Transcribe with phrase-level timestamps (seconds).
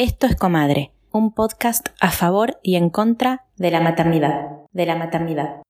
[0.00, 4.94] Esto es Comadre, un podcast a favor y en contra de la maternidad, de la
[4.94, 5.62] maternidad.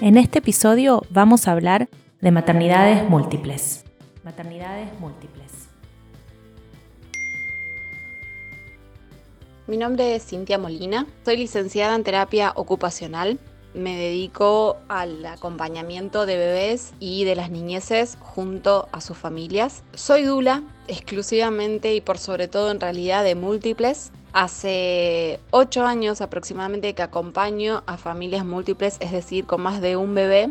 [0.00, 1.88] En este episodio vamos a hablar
[2.20, 3.84] de maternidades múltiples.
[4.24, 5.68] Maternidades múltiples.
[9.68, 13.38] Mi nombre es Cintia Molina, soy licenciada en terapia ocupacional.
[13.74, 19.82] Me dedico al acompañamiento de bebés y de las niñeces junto a sus familias.
[19.94, 24.10] Soy Dula exclusivamente y por sobre todo en realidad de múltiples.
[24.32, 30.14] Hace ocho años aproximadamente que acompaño a familias múltiples, es decir, con más de un
[30.14, 30.48] bebé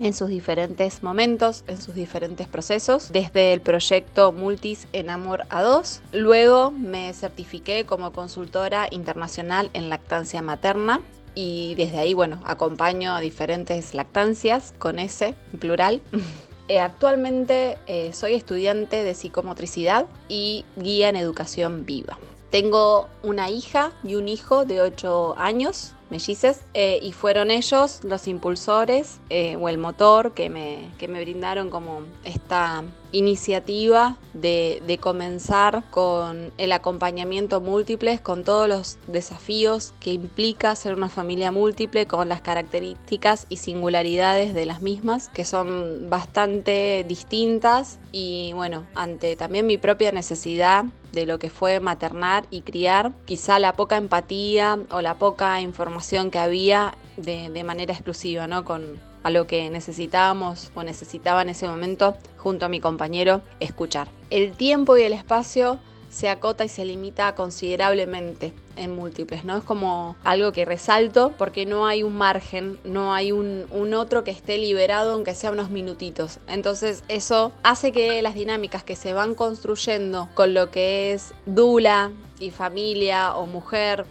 [0.00, 5.62] en sus diferentes momentos, en sus diferentes procesos, desde el proyecto Multis en Amor a
[5.62, 6.02] 2.
[6.12, 11.00] Luego me certifiqué como consultora internacional en lactancia materna
[11.38, 16.02] y desde ahí, bueno, acompaño a diferentes lactancias con S, plural.
[16.70, 22.18] Eh, actualmente eh, soy estudiante de psicomotricidad y guía en educación viva.
[22.50, 28.28] Tengo una hija y un hijo de 8 años, mellices, eh, y fueron ellos los
[28.28, 34.98] impulsores eh, o el motor que me, que me brindaron como esta iniciativa de, de,
[34.98, 42.06] comenzar con el acompañamiento múltiples, con todos los desafíos que implica ser una familia múltiple,
[42.06, 49.36] con las características y singularidades de las mismas, que son bastante distintas y bueno, ante
[49.36, 54.78] también mi propia necesidad de lo que fue maternar y criar, quizá la poca empatía
[54.90, 58.64] o la poca información que había de, de manera exclusiva, ¿no?
[58.64, 64.08] Con, a lo que necesitábamos o necesitaba en ese momento junto a mi compañero escuchar.
[64.30, 65.78] El tiempo y el espacio
[66.10, 69.58] se acota y se limita considerablemente en múltiples, ¿no?
[69.58, 74.24] Es como algo que resalto porque no hay un margen, no hay un, un, otro
[74.24, 76.38] que esté liberado aunque sea unos minutitos.
[76.46, 82.10] Entonces eso hace que las dinámicas que se van construyendo con lo que es dula,
[82.40, 84.06] y familia o mujer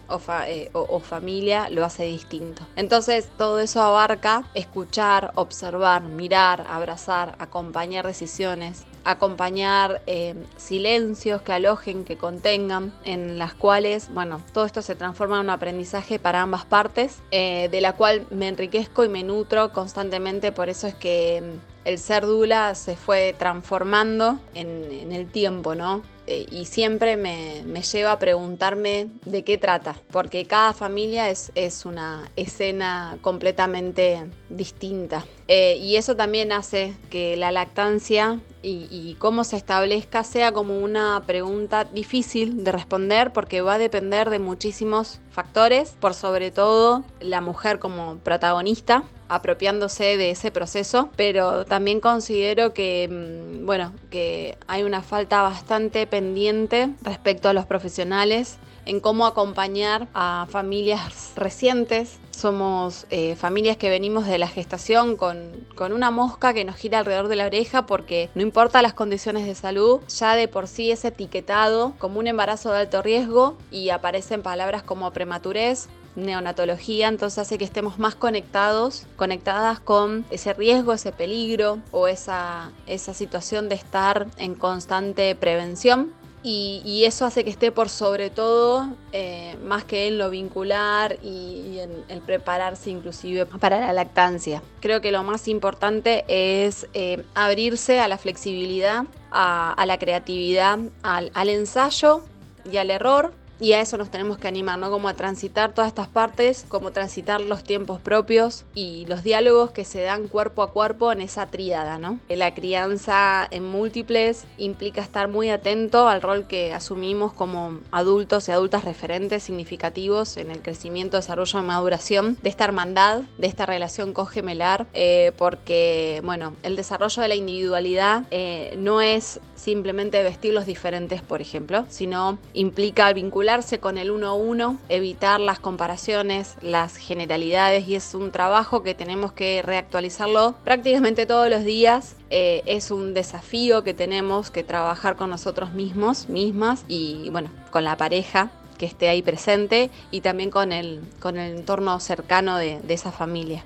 [0.46, 2.62] eh, o, o, familia lo hace distinto.
[2.76, 12.04] Entonces todo eso abarca escuchar, observar, mirar, abrazar, acompañar decisiones, acompañar eh, silencios que alojen,
[12.04, 16.66] que contengan, en las cuales, bueno, todo esto se transforma en un aprendizaje para ambas
[16.66, 21.42] partes, eh, de la cual me enriquezco y me nutro constantemente, por eso es que
[21.84, 26.02] el ser Dula se fue transformando en el tiempo, ¿no?
[26.30, 31.50] Eh, y siempre me, me, lleva a preguntarme de qué trata, porque cada familia es,
[31.54, 35.24] es una escena completamente distinta.
[35.48, 40.78] Eh, y eso también hace que la lactancia y, y, cómo se establezca sea como
[40.78, 47.02] una pregunta difícil de responder porque va a depender de muchísimos factores, por sobre todo
[47.20, 54.56] la mujer como protagonista apropiándose de ese proceso, pero también considero que, mm, bueno, que
[54.66, 62.18] hay una falta bastante pendiente respecto a los profesionales en cómo acompañar a familias recientes.
[62.38, 67.00] Somos eh, familias que venimos de la gestación con, con, una mosca que nos gira
[67.00, 70.92] alrededor de la oreja porque no importa las condiciones de salud, ya de por sí
[70.92, 77.38] es etiquetado como un embarazo de alto riesgo y aparecen palabras como prematurez, neonatología, entonces
[77.38, 83.68] hace que estemos más conectados, conectadas con ese riesgo, ese peligro o esa, esa situación
[83.68, 86.12] de estar en constante prevención.
[86.42, 91.78] Y, eso hace que esté por sobre todo, eh, más que en lo vincular y,
[91.78, 94.62] en el prepararse inclusive para la lactancia.
[94.80, 101.48] Creo que lo más importante es eh, abrirse a la flexibilidad, a, la creatividad, al
[101.48, 102.22] ensayo
[102.70, 104.90] y al error, y a eso nos tenemos que animar, ¿no?
[104.90, 109.84] Como a transitar todas estas partes, como transitar los tiempos propios y los diálogos que
[109.84, 112.20] se dan cuerpo a cuerpo en esa tríada, ¿no?
[112.28, 118.52] La crianza en múltiples implica estar muy atento al rol que asumimos como adultos y
[118.52, 124.12] adultas referentes significativos en el crecimiento, desarrollo y maduración de esta hermandad, de esta relación
[124.12, 130.66] cogemelar, eh, porque, bueno, el desarrollo de la individualidad eh, no es simplemente vestir los
[130.66, 133.47] diferentes, por ejemplo, sino implica vincular
[133.80, 138.94] con el uno a uno, evitar las comparaciones, las generalidades y es un trabajo que
[138.94, 142.14] tenemos que reactualizarlo prácticamente todos los días.
[142.28, 147.84] Eh, es un desafío que tenemos que trabajar con nosotros mismos, mismas y bueno, con
[147.84, 152.80] la pareja que esté ahí presente y también con el, con el entorno cercano de,
[152.80, 153.64] de esa familia.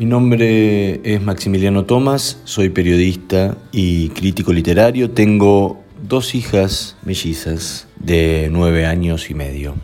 [0.00, 5.10] Mi nombre es Maximiliano Tomás, soy periodista y crítico literario.
[5.10, 9.74] Tengo dos hijas mellizas de nueve años y medio.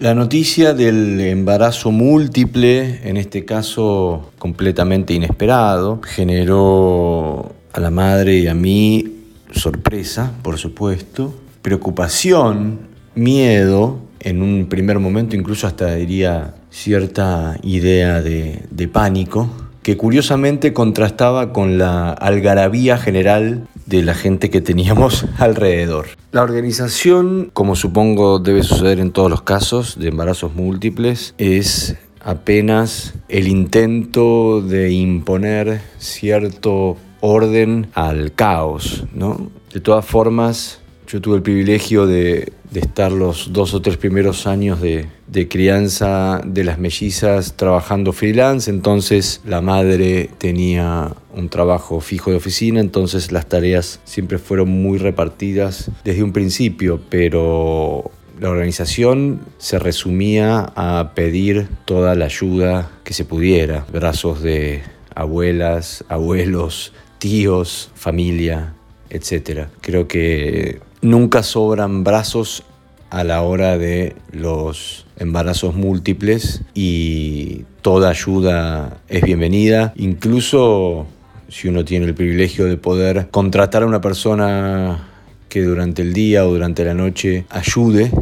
[0.00, 8.48] La noticia del embarazo múltiple, en este caso completamente inesperado, generó a la madre y
[8.48, 9.12] a mí
[9.52, 11.32] sorpresa, por supuesto,
[11.62, 12.80] preocupación,
[13.14, 19.48] miedo, en un primer momento incluso hasta diría cierta idea de, de pánico,
[19.82, 26.06] que curiosamente contrastaba con la algarabía general de la gente que teníamos alrededor.
[26.30, 33.14] La organización, como supongo debe suceder en todos los casos de embarazos múltiples, es apenas
[33.28, 39.50] el intento de imponer cierto orden al caos, ¿no?
[39.72, 40.80] De todas formas,
[41.12, 45.10] yo tuve el privilegio de, estar los dos o tres primeros años de,
[45.50, 52.80] crianza de las mellizas trabajando freelance, entonces la madre tenía un trabajo fijo de oficina,
[52.80, 58.10] entonces las tareas siempre fueron muy repartidas desde un principio, pero
[58.40, 64.80] la organización se resumía a pedir toda la ayuda que se pudiera, brazos de
[65.14, 68.72] abuelas, abuelos, tíos, familia,
[69.10, 69.66] etc.
[69.82, 72.62] Creo que Nunca sobran brazos
[73.10, 81.06] a la hora de los embarazos múltiples y toda ayuda es bienvenida, incluso
[81.48, 85.08] si uno tiene el privilegio de poder contratar a una persona
[85.48, 88.12] que durante el día o durante la noche ayude,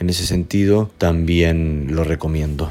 [0.00, 2.68] en ese sentido también lo recomiendo.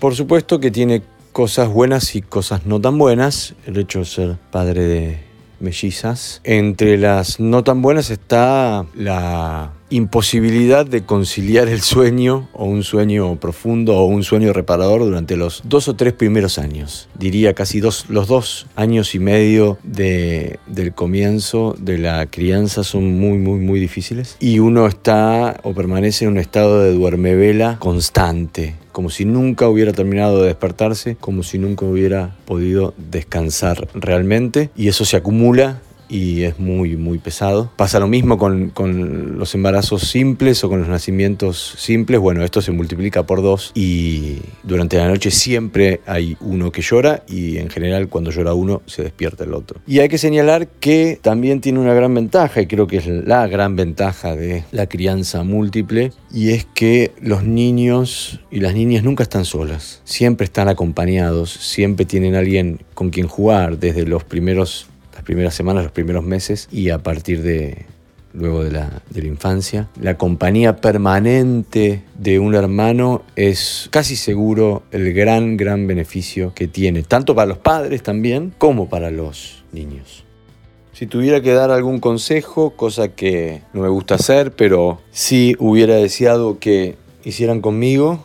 [0.00, 4.36] Por supuesto que tiene cosas buenas y cosas no tan buenas, el hecho de ser
[4.50, 6.40] padre de mellizas.
[6.44, 13.36] Entre las no tan buenas está la imposibilidad de conciliar el sueño o un sueño
[13.36, 17.08] profundo o un sueño reparador durante los dos o tres primeros años.
[17.16, 23.18] Diría casi dos, los dos años y medio de, del comienzo de la crianza son
[23.20, 24.36] muy, muy, muy difíciles.
[24.40, 29.92] Y uno está o permanece en un estado de duermevela constante como si nunca hubiera
[29.92, 34.70] terminado de despertarse, como si nunca hubiera podido descansar realmente.
[34.76, 37.70] Y eso se acumula y es muy, muy pesado.
[37.76, 42.20] Pasa lo mismo con, con, los embarazos simples o con los nacimientos simples.
[42.20, 47.22] Bueno, esto se multiplica por dos y durante la noche siempre hay uno que llora
[47.26, 49.80] y en general cuando llora uno se despierta el otro.
[49.86, 53.46] Y hay que señalar que también tiene una gran ventaja y creo que es la
[53.46, 59.22] gran ventaja de la crianza múltiple y es que los niños y las niñas nunca
[59.22, 60.00] están solas.
[60.04, 64.88] Siempre están acompañados, siempre tienen alguien con quien jugar desde los primeros
[65.24, 67.86] primeras semanas, los primeros meses y a partir de
[68.34, 69.88] luego de la, de la infancia.
[70.00, 77.02] La compañía permanente de un hermano es casi seguro el gran, gran beneficio que tiene,
[77.02, 80.24] tanto para los padres también como para los niños.
[80.92, 85.96] Si tuviera que dar algún consejo, cosa que no me gusta hacer, pero sí hubiera
[85.96, 88.22] deseado que hicieran conmigo,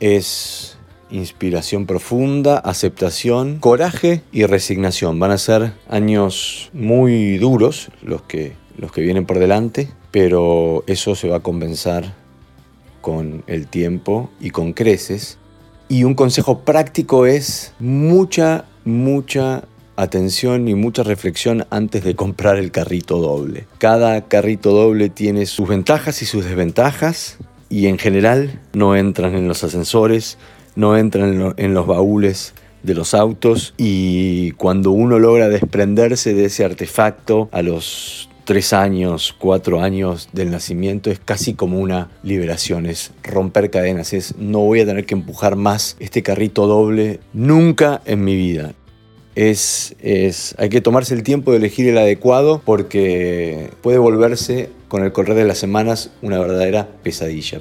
[0.00, 0.73] es
[1.14, 5.18] inspiración profunda, aceptación, coraje y resignación.
[5.18, 11.14] Van a ser años muy duros los que, los que vienen por delante, pero eso
[11.14, 12.14] se va a compensar
[13.00, 15.38] con el tiempo y con creces.
[15.88, 19.64] Y un consejo práctico es mucha, mucha
[19.96, 23.66] atención y mucha reflexión antes de comprar el carrito doble.
[23.78, 27.38] Cada carrito doble tiene sus ventajas y sus desventajas
[27.68, 30.38] y en general no entran en los ascensores,
[30.76, 36.64] no entran en, los baúles de los autos y cuando uno logra desprenderse de ese
[36.64, 43.12] artefacto a los tres años, cuatro años del nacimiento es casi como una liberación, es
[43.22, 48.24] romper cadenas, es no voy a tener que empujar más este carrito doble nunca en
[48.24, 48.74] mi vida.
[49.34, 55.02] Es, es, hay que tomarse el tiempo de elegir el adecuado porque puede volverse con
[55.02, 57.60] el correr de las semanas una verdadera pesadilla.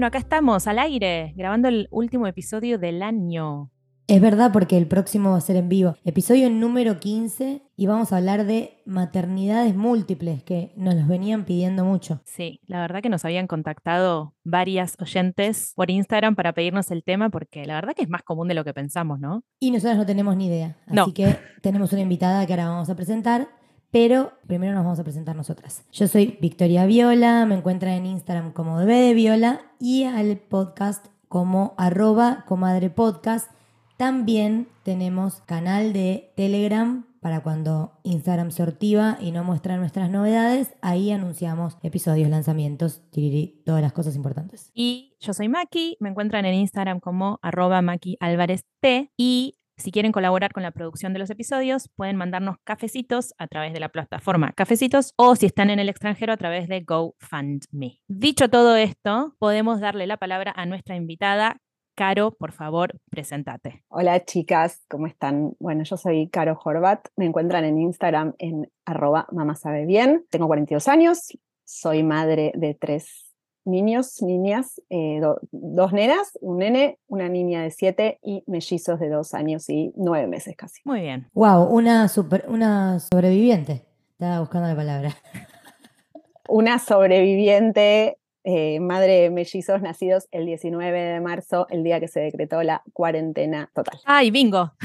[0.00, 3.70] Bueno, acá estamos al aire, grabando el último episodio del año.
[4.06, 5.94] Es verdad porque el próximo va a ser en vivo.
[6.04, 11.84] Episodio número 15 y vamos a hablar de maternidades múltiples que nos los venían pidiendo
[11.84, 12.22] mucho.
[12.24, 17.28] Sí, la verdad que nos habían contactado varias oyentes por Instagram para pedirnos el tema
[17.28, 19.44] porque la verdad que es más común de lo que pensamos, ¿no?
[19.58, 20.78] Y nosotros no tenemos ni idea.
[20.86, 23.59] Así que tenemos una invitada que ahora vamos a presentar
[23.90, 25.84] pero primero nos vamos a presentar nosotras.
[25.92, 31.74] Yo soy Victoria Viola, me encuentran en Instagram como bebé Viola y al podcast como
[31.76, 33.50] arroba comadre podcast.
[33.96, 40.74] También tenemos canal de Telegram para cuando Instagram se ortiva y no muestra nuestras novedades,
[40.80, 44.70] ahí anunciamos episodios, lanzamientos, tiriri, todas las cosas importantes.
[44.74, 49.90] Y yo soy Maki, me encuentran en Instagram como arroba Maki Álvarez T y si
[49.90, 53.88] quieren colaborar con la producción de los episodios, pueden mandarnos cafecitos a través de la
[53.88, 58.00] plataforma Cafecitos o si están en el extranjero a través de GoFundMe.
[58.08, 61.56] Dicho todo esto, podemos darle la palabra a nuestra invitada.
[61.94, 63.84] Caro, por favor, presentate.
[63.88, 65.54] Hola chicas, ¿cómo están?
[65.58, 70.46] Bueno, yo soy Caro Horvat, me encuentran en Instagram en arroba mamá sabe bien, tengo
[70.46, 73.29] 42 años, soy madre de tres
[73.70, 79.34] niños, niñas, eh, dos nenas, un nene, una niña de siete y mellizos de dos
[79.34, 80.80] años y nueve meses casi.
[80.84, 81.28] Muy bien.
[81.32, 83.86] Wow, una, super, una sobreviviente.
[84.12, 85.16] Estaba buscando la palabra.
[86.48, 92.20] una sobreviviente, eh, madre de mellizos nacidos el 19 de marzo, el día que se
[92.20, 94.00] decretó la cuarentena total.
[94.04, 94.72] ¡Ay, bingo!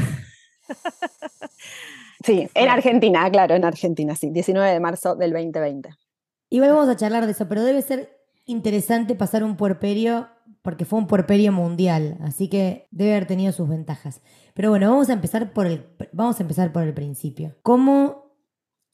[2.26, 5.92] Sí, en Argentina, claro, en Argentina, sí, 19 de marzo del 2020.
[6.50, 10.28] Igual vamos a charlar de eso, pero debe ser interesante pasar un puerperio
[10.62, 14.22] porque fue un puerperio mundial, así que debe haber tenido sus ventajas.
[14.56, 17.56] Pero bueno, vamos a empezar por el, vamos a empezar por el principio.
[17.62, 18.34] ¿Cómo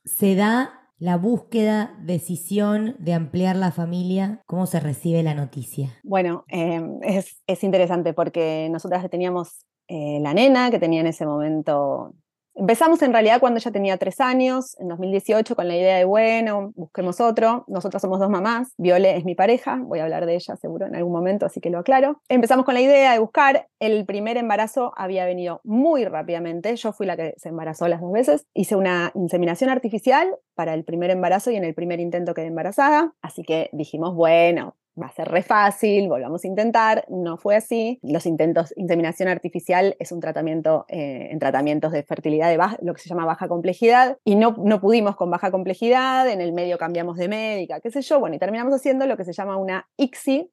[0.03, 4.41] se da la búsqueda, decisión de ampliar la familia?
[4.45, 5.97] ¿Cómo se recibe la noticia?
[6.03, 12.13] Bueno, em, es, interesante porque nosotras teníamos eh, la nena que tenía en ese momento
[12.53, 16.73] Empezamos en realidad cuando ella tenía tres años, en 2018, con la idea de, bueno,
[16.75, 17.63] busquemos otro.
[17.67, 18.73] Nosotras somos dos mamás.
[18.77, 21.69] Viole es mi pareja, voy a hablar de ella seguro en algún momento, así que
[21.69, 22.21] lo aclaro.
[22.27, 23.67] Empezamos con la idea de buscar.
[23.79, 26.75] El primer embarazo había venido muy rápidamente.
[26.75, 28.45] Yo fui la que se embarazó las dos veces.
[28.53, 33.13] Hice una inseminación artificial para el primer embarazo y en el primer intento quedé embarazada.
[33.21, 37.05] Así que dijimos, bueno, va a ser re fácil, volvamos a intentar.
[37.09, 37.99] No fue así.
[38.01, 43.01] Los intentos, inseminación artificial es un tratamiento eh, en tratamientos de fertilidad de lo que
[43.01, 47.17] se llama baja complejidad, y no, no pudimos con baja complejidad, en el medio cambiamos
[47.17, 50.51] de médica, qué sé yo, bueno, y terminamos haciendo lo que se llama una ICSI,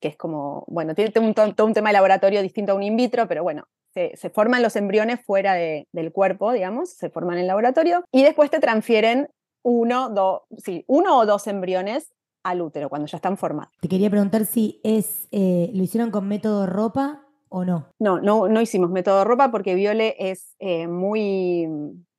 [0.00, 2.96] que es como, bueno, tiene un, todo un tema de laboratorio distinto a un in
[2.96, 7.42] vitro, pero bueno, se, forman los embriones fuera de, del cuerpo, digamos, se forman en
[7.42, 9.28] el laboratorio, y después te transfieren
[9.62, 12.12] uno, dos, sí, uno o dos embriones
[12.46, 13.72] al útero cuando ya están formados.
[13.80, 17.88] Te quería preguntar si es, eh, lo hicieron con método ropa o no.
[17.98, 21.68] No, no, no hicimos método ropa porque Viole es eh, muy,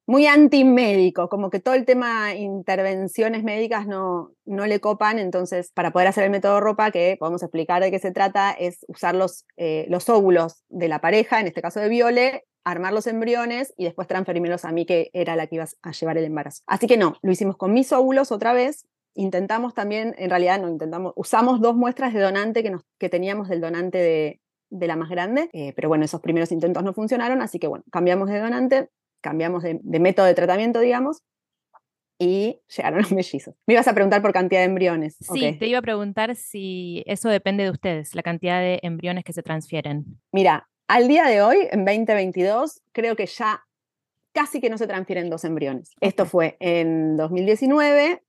[0.06, 5.92] muy antimédico, como que todo el tema intervenciones médicas no, no le copan, entonces para
[5.92, 9.46] poder hacer el método ropa, que podemos explicar de qué se trata, es usar los,
[9.58, 13.86] eh, los óvulos de la pareja, en este caso de Viole, armar los embriones y
[13.86, 16.64] después transferírmelos a mí, que era la que iba a llevar el embarazo.
[16.68, 18.86] Así que no, lo hicimos con mis óvulos otra vez,
[19.18, 23.50] intentamos también, en realidad no intentamos, usamos dos muestras de donante que, nos, que teníamos
[23.50, 27.42] del donante de, de la más grande, eh, pero bueno, esos primeros intentos no funcionaron,
[27.42, 28.90] así que bueno, cambiamos de donante,
[29.22, 31.24] cambiamos de, método de tratamiento, digamos,
[32.20, 33.56] y llegaron los mellizos.
[33.66, 35.18] Me ibas a preguntar por cantidad de embriones.
[35.20, 39.34] Sí, te iba a preguntar si eso depende de ustedes, la cantidad de embriones que
[39.34, 40.06] se transfieren.
[40.32, 43.64] Mira, al día de hoy, en 2022, creo que ya
[44.32, 45.92] casi que no se transfieren dos embriones.
[46.00, 48.22] Esto fue en 2019,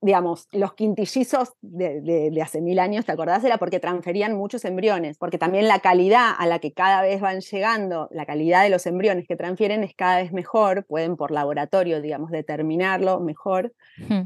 [0.00, 3.42] digamos, los quintillizos de, hace mil años, ¿te acordás?
[3.44, 7.40] Era porque transferían muchos embriones, porque también la calidad a la que cada vez van
[7.40, 12.02] llegando, la calidad de los embriones que transfieren es cada vez mejor, pueden por laboratorio,
[12.02, 13.72] digamos, determinarlo mejor.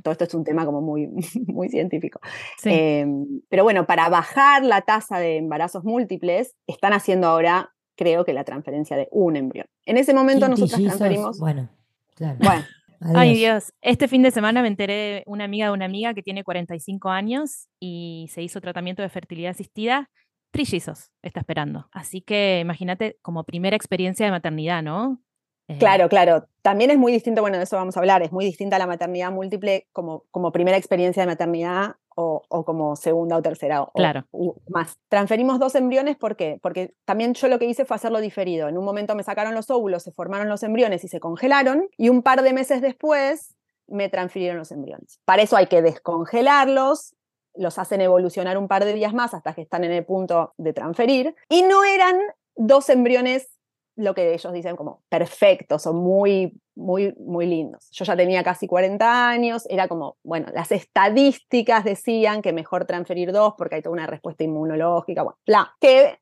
[0.03, 1.09] Todo esto es un tema como muy,
[1.47, 2.21] muy científico.
[2.65, 8.33] Em, pero bueno, para bajar la tasa de embarazos múltiples, están haciendo ahora, creo que
[8.33, 9.67] la transferencia de un embrión.
[9.87, 11.39] En ese momento nosotros transferimos...
[11.39, 11.69] Bueno,
[12.17, 12.39] claro.
[12.41, 12.65] Bueno,
[13.01, 16.23] Ay Dios, este fin de semana me enteré de una amiga de una amiga que
[16.23, 20.11] tiene 45 años y se hizo tratamiento de fertilidad asistida.
[20.53, 21.89] Trillizos está esperando.
[21.93, 25.23] Así que imagínate como primera experiencia de maternidad, ¿no?
[25.69, 26.47] Eh, claro, claro.
[26.63, 29.31] También es muy distinto, bueno, de eso vamos a hablar, es muy distinta la maternidad
[29.31, 34.27] múltiple como, como primera experiencia de maternidad o, como segunda o tercera o, claro.
[34.69, 34.99] más.
[35.09, 36.59] Transferimos dos embriones, ¿por qué?
[36.63, 38.69] Porque también yo lo que hice fue hacerlo diferido.
[38.69, 42.09] En un momento me sacaron los óvulos, se formaron los embriones y se congelaron, y
[42.09, 43.55] un par de meses después
[43.87, 45.21] me transfirieron los embriones.
[45.25, 47.15] Para eso hay que descongelarlos,
[47.55, 50.73] los hacen evolucionar un par de días más hasta que están en el punto de
[50.73, 52.19] transferir, y no eran
[52.57, 53.60] dos embriones
[54.01, 57.89] lo que ellos dicen como perfectos o muy, muy, muy lindos.
[57.93, 63.33] Yo ya tenía casi 40 años, era como, bueno, las estadísticas decían que mejor transferir
[63.33, 65.39] dos porque hay toda una respuesta inmunológica, bueno,
[65.81, 66.19] que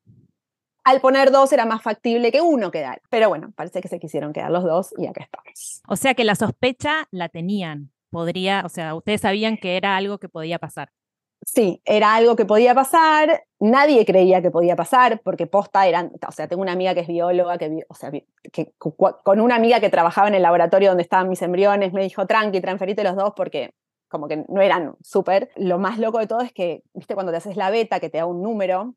[0.84, 3.00] al poner dos era más factible que uno quedara.
[3.10, 5.82] Pero bueno, parece que se quisieron quedar los dos y acá estamos.
[5.86, 10.18] O sea que la sospecha la tenían, podría, o sea, ustedes sabían que era algo
[10.18, 10.90] que podía pasar.
[11.44, 16.32] Sí, era algo que podía pasar, nadie creía que podía pasar, porque posta eran, o
[16.32, 18.10] sea, tengo una amiga que es bióloga, que, o sea,
[19.22, 22.60] con una amiga que trabajaba en el laboratorio donde estaban mis embriones, me dijo, tranqui,
[22.60, 23.74] transferite los dos porque
[24.08, 25.50] como que no eran súper.
[25.56, 28.18] Lo más loco de todo es que, viste, cuando te haces la beta, que te
[28.18, 28.94] da un número,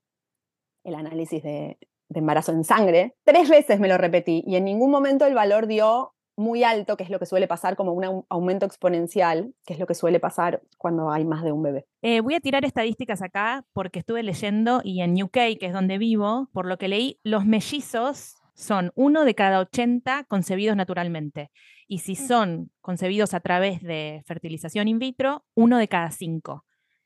[0.83, 1.77] el análisis de
[2.13, 6.13] embarazo en sangre, tres veces me lo repetí y en ningún momento el valor dio
[6.41, 9.88] muy alto, que es lo que suele pasar como un aumento exponencial, que es lo
[9.88, 11.86] que suele pasar cuando hay más de un bebé.
[12.01, 15.98] Eh, voy a tirar estadísticas acá porque estuve leyendo y en UK, que es donde
[15.98, 21.51] vivo, por lo que leí, los mellizos son uno de cada 80 concebidos naturalmente.
[21.88, 22.27] Y si mm.
[22.27, 26.65] son concebidos a través de fertilización in vitro, uno de cada cinco.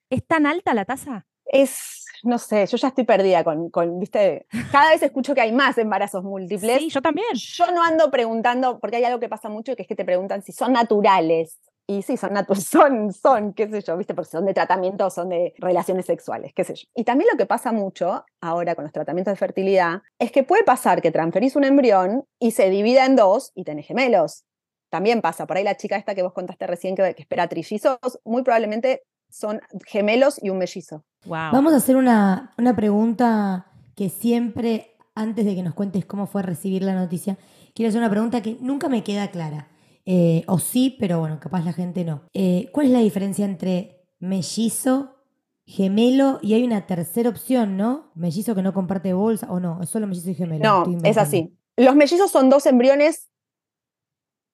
[0.09, 1.25] ¿Es tan alta la tasa?
[1.45, 5.51] Es, no sé, yo ya estoy perdida con, con, viste, cada vez escucho que hay
[5.51, 6.79] más embarazos múltiples.
[6.79, 7.27] Sí, yo también.
[7.33, 10.41] Yo no ando preguntando, porque hay algo que pasa mucho, que es que te preguntan
[10.41, 11.59] si son naturales.
[11.87, 14.13] Y sí, son, son, son, qué sé yo, ¿viste?
[14.13, 16.87] Porque son de tratamiento, son de relaciones sexuales, qué sé yo.
[16.95, 20.63] Y también lo que pasa mucho ahora con los tratamientos de fertilidad es que puede
[20.63, 24.45] pasar que transferís un embrión y se divida en dos y tenés gemelos.
[24.89, 27.99] También pasa, por ahí la chica esta que vos contaste recién que, que espera trillizos,
[28.23, 29.03] muy probablemente
[29.35, 31.03] son gemelos y un mellizo.
[31.25, 36.41] Vamos a hacer una, una pregunta que siempre, antes de que nos cuentes cómo fue
[36.41, 37.37] recibir la noticia,
[37.73, 39.67] quiero hacer una pregunta que nunca me queda clara.
[40.05, 42.21] Eh, o sí, pero bueno, capaz la gente no.
[42.33, 45.17] Eh, ¿Cuál es la diferencia entre mellizo,
[45.65, 48.11] gemelo y hay una tercera opción, ¿no?
[48.15, 50.63] Mellizo que no comparte bolsa o no, es solo mellizo y gemelo.
[50.63, 51.57] No, es así.
[51.75, 53.31] Los mellizos son dos embriones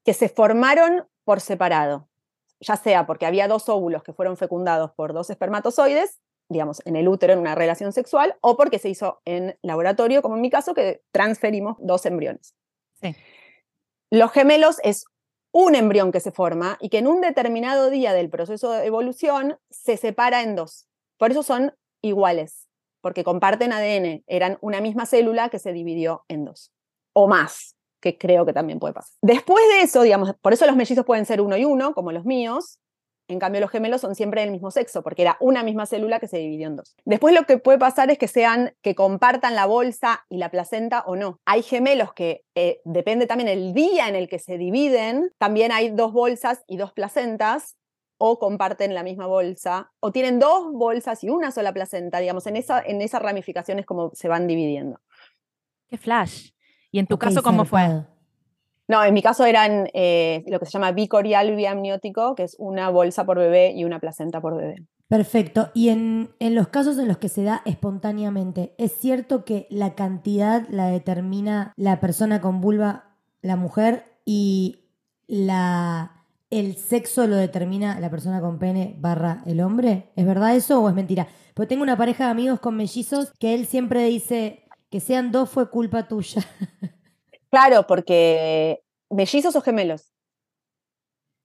[0.04, 2.10] que se formaron por separado
[2.62, 7.08] ya sea porque había dos óvulos que fueron fecundados por dos espermatozoides, digamos, en el
[7.08, 10.74] útero en una relación sexual, o porque se hizo en laboratorio, como en mi caso,
[10.74, 12.56] que transferimos dos embriones.
[14.12, 15.06] Los gemelos es
[15.54, 19.58] un embrión que se forma y que en un determinado día del proceso de evolución
[19.70, 20.88] se separa en dos.
[21.18, 22.68] Por eso son iguales,
[23.02, 26.72] porque comparten ADN, eran una misma célula que se dividió en dos,
[27.14, 29.14] o más que creo que también puede pasar.
[29.22, 32.26] Después de eso, digamos, por eso los mellizos pueden ser uno y uno, como los
[32.26, 32.80] míos,
[33.32, 36.28] en cambio, los gemelos son siempre del mismo sexo, porque era una misma célula que
[36.28, 36.96] se dividió en dos.
[37.06, 41.04] Después lo que puede pasar es que sean, que compartan la bolsa y la placenta
[41.08, 41.40] o no.
[41.46, 45.90] Hay gemelos que eh, depende también el día en el que se dividen, también hay
[45.92, 47.78] dos bolsas y dos placentas,
[48.18, 52.56] o comparten la misma bolsa, o tienen dos bolsas y una sola placenta, digamos, en
[52.56, 55.00] esa, en esa ramificación es como se van dividiendo.
[55.90, 56.52] Qué flash.
[56.92, 58.06] ¿Y en tu caso cómo fue?
[58.88, 62.90] No, en mi caso eran eh, lo que se llama bicorial biamniótico, que es una
[62.90, 64.86] bolsa por bebé y una placenta por bebé.
[65.08, 65.72] Perfecto.
[65.74, 69.96] Y en, en, los casos en los que se da espontáneamente, ¿es cierto que la
[69.96, 74.82] cantidad la determina la persona con vulva, la mujer, y
[75.28, 80.12] la, el sexo lo determina la persona con pene barra el hombre?
[80.16, 81.28] ¿Es verdad eso o es mentira?
[81.54, 85.50] Porque tengo una pareja de amigos con mellizos que él siempre dice, que sean dos
[85.50, 86.46] fue culpa tuya.
[87.50, 90.14] Claro, porque mellizos o gemelos.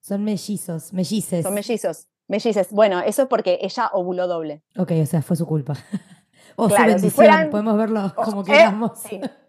[0.00, 1.42] Son mellizos, mellices.
[1.42, 2.70] Son mellizos, mellices.
[2.70, 4.62] Bueno, eso es porque ella ovuló doble.
[4.78, 5.74] Ok, o sea, fue su culpa.
[6.54, 9.00] o claro, si fueran, podemos verlo como queramos.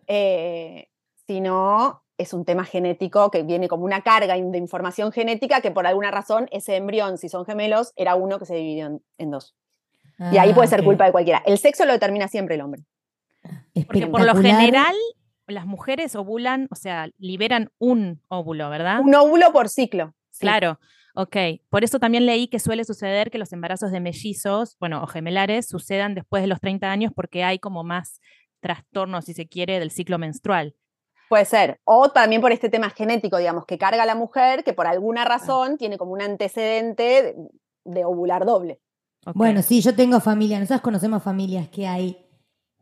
[0.07, 0.89] Eh,
[1.27, 5.69] si no, es un tema genético que viene como una carga de información genética que
[5.69, 9.55] por alguna razón ese embrión, si son gemelos, era uno que se dividió en, dos.
[10.31, 11.43] y ahí puede ah, ser culpa de cualquiera.
[11.45, 12.83] El sexo lo determina siempre el hombre.
[13.73, 14.95] Porque por lo general
[15.47, 18.99] las mujeres ovulan, o sea, liberan un óvulo, ¿verdad?
[18.99, 20.13] Un óvulo por ciclo.
[20.39, 20.79] Claro,
[21.15, 21.35] ok.
[21.69, 25.67] Por eso también leí que suele suceder que los embarazos de mellizos, bueno, o gemelares,
[25.67, 28.19] sucedan después de los 30 años porque hay como más
[28.59, 30.75] trastorno, si se quiere, del ciclo menstrual.
[31.29, 31.79] Puede ser.
[31.83, 35.77] O también por este tema genético, digamos, que carga la mujer, que por alguna razón
[35.77, 37.35] tiene como un antecedente
[37.83, 38.79] de, ovular doble.
[39.35, 42.26] Bueno, sí, yo tengo familia, nosotros conocemos familias que hay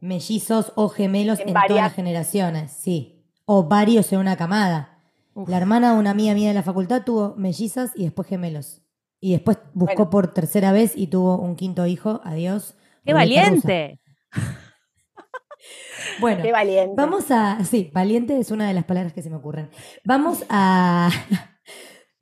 [0.06, 3.26] mellizos o gemelos en, todas las generaciones, sí.
[3.46, 5.02] O varios en una camada.
[5.48, 8.82] La hermana de una amiga mía de la facultad tuvo mellizas y después gemelos.
[9.20, 12.22] Y después buscó por tercera vez y tuvo un quinto hijo.
[12.24, 12.76] Adiós.
[13.04, 14.00] ¡Qué valiente!
[16.20, 16.94] bueno, Qué valiente.
[16.96, 17.64] vamos a.
[17.66, 19.70] Sí, valiente es una de las palabras que se me ocurren.
[20.04, 21.10] Vamos a.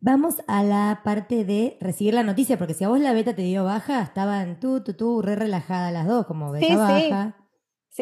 [0.05, 3.41] Vamos a la parte de recibir la noticia, porque si a vos la beta te
[3.41, 7.37] dio baja, estaban tú, tú, tú, re relajada las dos, como beta baja.
[7.37, 7.42] Sí,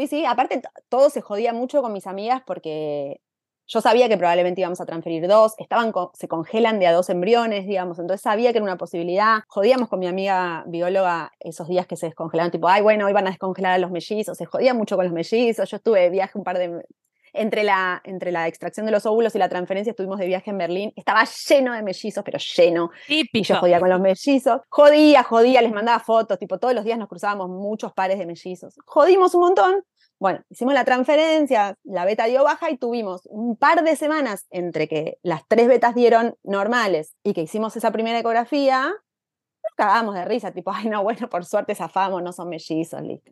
[0.07, 3.19] sí, aparte todo se jodía mucho con mis amigas porque
[3.67, 7.65] yo sabía que probablemente íbamos a transferir dos, estaban se congelan de a dos embriones,
[7.67, 9.43] digamos, entonces sabía que era una posibilidad.
[9.47, 13.29] Jodíamos con mi amiga bióloga esos días que se descongelaban, tipo, ay, bueno, van a
[13.31, 16.57] descongelar a los mellizos, se jodía mucho con los mellizos, yo estuve viaje un par
[16.57, 16.83] de,
[17.33, 20.57] entre la, entre la extracción de los óvulos y la transferencia estuvimos de viaje en
[20.57, 20.93] Berlín.
[20.95, 22.91] Estaba lleno de mellizos, pero lleno.
[23.07, 24.61] Y yo jodía con los mellizos.
[24.69, 28.75] Jodía, jodía, les mandaba fotos, tipo todos los días nos cruzábamos muchos pares de mellizos.
[28.85, 29.83] Jodimos un montón.
[30.19, 34.87] Bueno, hicimos la transferencia, la beta dio baja y tuvimos un par de semanas entre
[34.87, 38.93] que las tres betas dieron normales y que hicimos esa primera ecografía,
[39.63, 43.31] nos cagábamos de risa, tipo, ay, no, bueno, por suerte zafamos, no son mellizos, listo,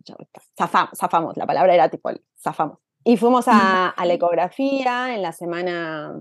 [0.57, 2.09] zafamos, zafamos, la palabra era tipo,
[2.41, 2.79] zafamos.
[3.03, 6.13] Y fuimos a, a la ecografía en la semana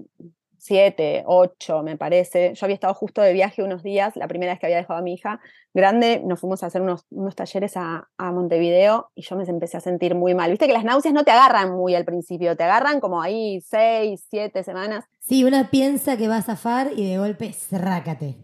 [0.58, 2.52] 7, 8, me parece.
[2.54, 5.02] Yo había estado justo de viaje unos días, la primera vez que había dejado a
[5.02, 5.40] mi hija
[5.72, 9.76] grande, nos fuimos a hacer unos, unos talleres a, a, Montevideo y yo me empecé
[9.76, 10.50] a sentir muy mal.
[10.50, 14.26] Viste que las náuseas no te agarran muy al principio, te agarran como ahí 6,
[14.28, 15.04] 7 semanas.
[15.20, 18.36] Sí, una piensa que va a zafar y de golpe, rácate.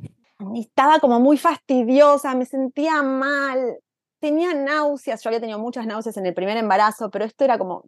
[0.55, 3.79] Estaba como muy fastidiosa, me sentía mal,
[4.20, 7.85] tenía náuseas, yo había tenido muchas náuseas en el primer embarazo, pero esto era como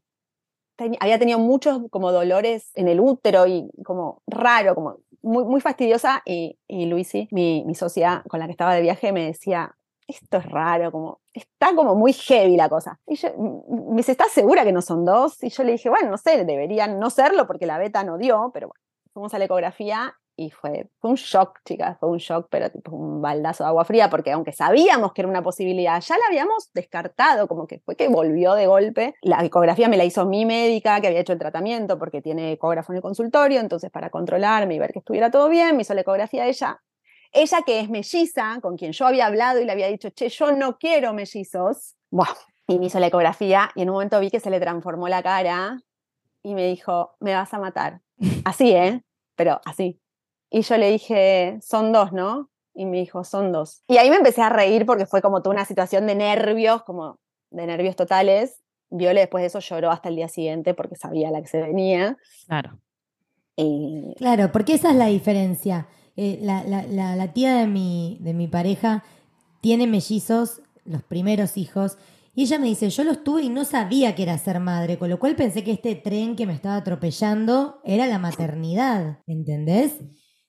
[1.00, 6.22] había tenido muchos como dolores en el útero y como raro, como muy, fastidiosa.
[6.24, 9.74] Y, y Luisi, mi, mi socia con la que estaba de viaje, me decía,
[10.06, 13.00] esto es raro, como está como muy heavy la cosa.
[13.06, 15.42] Y yo, me dice, ¿estás segura que no son dos?
[15.42, 18.50] Y yo le dije, bueno, no sé, deberían no serlo porque la beta no dio,
[18.54, 18.80] pero bueno,
[19.12, 22.94] fuimos a la ecografía y fue, fue un shock, chicas, fue un shock, pero tipo
[22.94, 26.70] un baldazo de agua fría, porque aunque sabíamos que era una posibilidad, ya la habíamos
[26.74, 29.14] descartado, como que fue que volvió de golpe.
[29.22, 32.92] La ecografía me la hizo mi médica, que había hecho el tratamiento, porque tiene ecógrafo
[32.92, 36.02] en el consultorio, entonces para controlarme y ver que estuviera todo bien, me hizo la
[36.02, 36.82] ecografía ella.
[37.32, 40.52] Ella que es melliza, con quien yo había hablado y le había dicho, che, yo
[40.52, 42.28] no quiero mellizos, Buah.
[42.66, 45.22] y me hizo la ecografía y en un momento vi que se le transformó la
[45.22, 45.80] cara
[46.42, 48.00] y me dijo, me vas a matar.
[48.44, 49.02] Así, ¿eh?
[49.34, 50.00] Pero así.
[50.50, 52.50] Y yo le dije, son dos, ¿no?
[52.74, 53.82] Y me dijo, son dos.
[53.88, 57.18] Y ahí me empecé a reír porque fue como toda una situación de nervios, como
[57.50, 58.62] de nervios totales.
[58.90, 62.16] Viole después de eso lloró hasta el día siguiente porque sabía la que se venía.
[62.46, 62.78] Claro.
[63.56, 64.14] Y...
[64.16, 65.88] Claro, porque esa es la diferencia.
[66.16, 69.04] Eh, la, la, la, la, tía de mi, de mi pareja
[69.60, 71.98] tiene mellizos, los primeros hijos,
[72.36, 75.08] y ella me dice, yo los tuve y no sabía que era ser madre, con
[75.08, 79.94] lo cual pensé que este tren que me estaba atropellando era la maternidad, ¿entendés?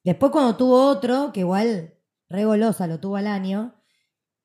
[0.08, 1.94] Después cuando tuvo otro, que igual
[2.30, 3.76] regolosa lo tuvo al año,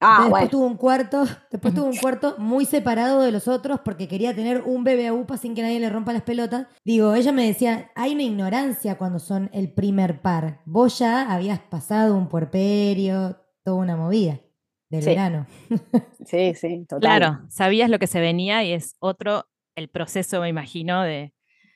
[0.00, 1.22] ah, después tuvo un cuarto,
[1.52, 5.12] después tuvo un cuarto muy separado de los otros porque quería tener un bebé a
[5.12, 6.66] UPA sin que nadie le rompa las pelotas.
[6.84, 10.62] Digo, ella me decía, hay una ignorancia cuando son el primer par.
[10.64, 14.40] Vos ya habías pasado un puerperio, toda una movida
[14.90, 15.46] del verano.
[16.26, 17.00] sí, sí, total.
[17.00, 19.46] Claro, sabías lo que se venía y es otro
[19.76, 21.32] el proceso, me imagino, de,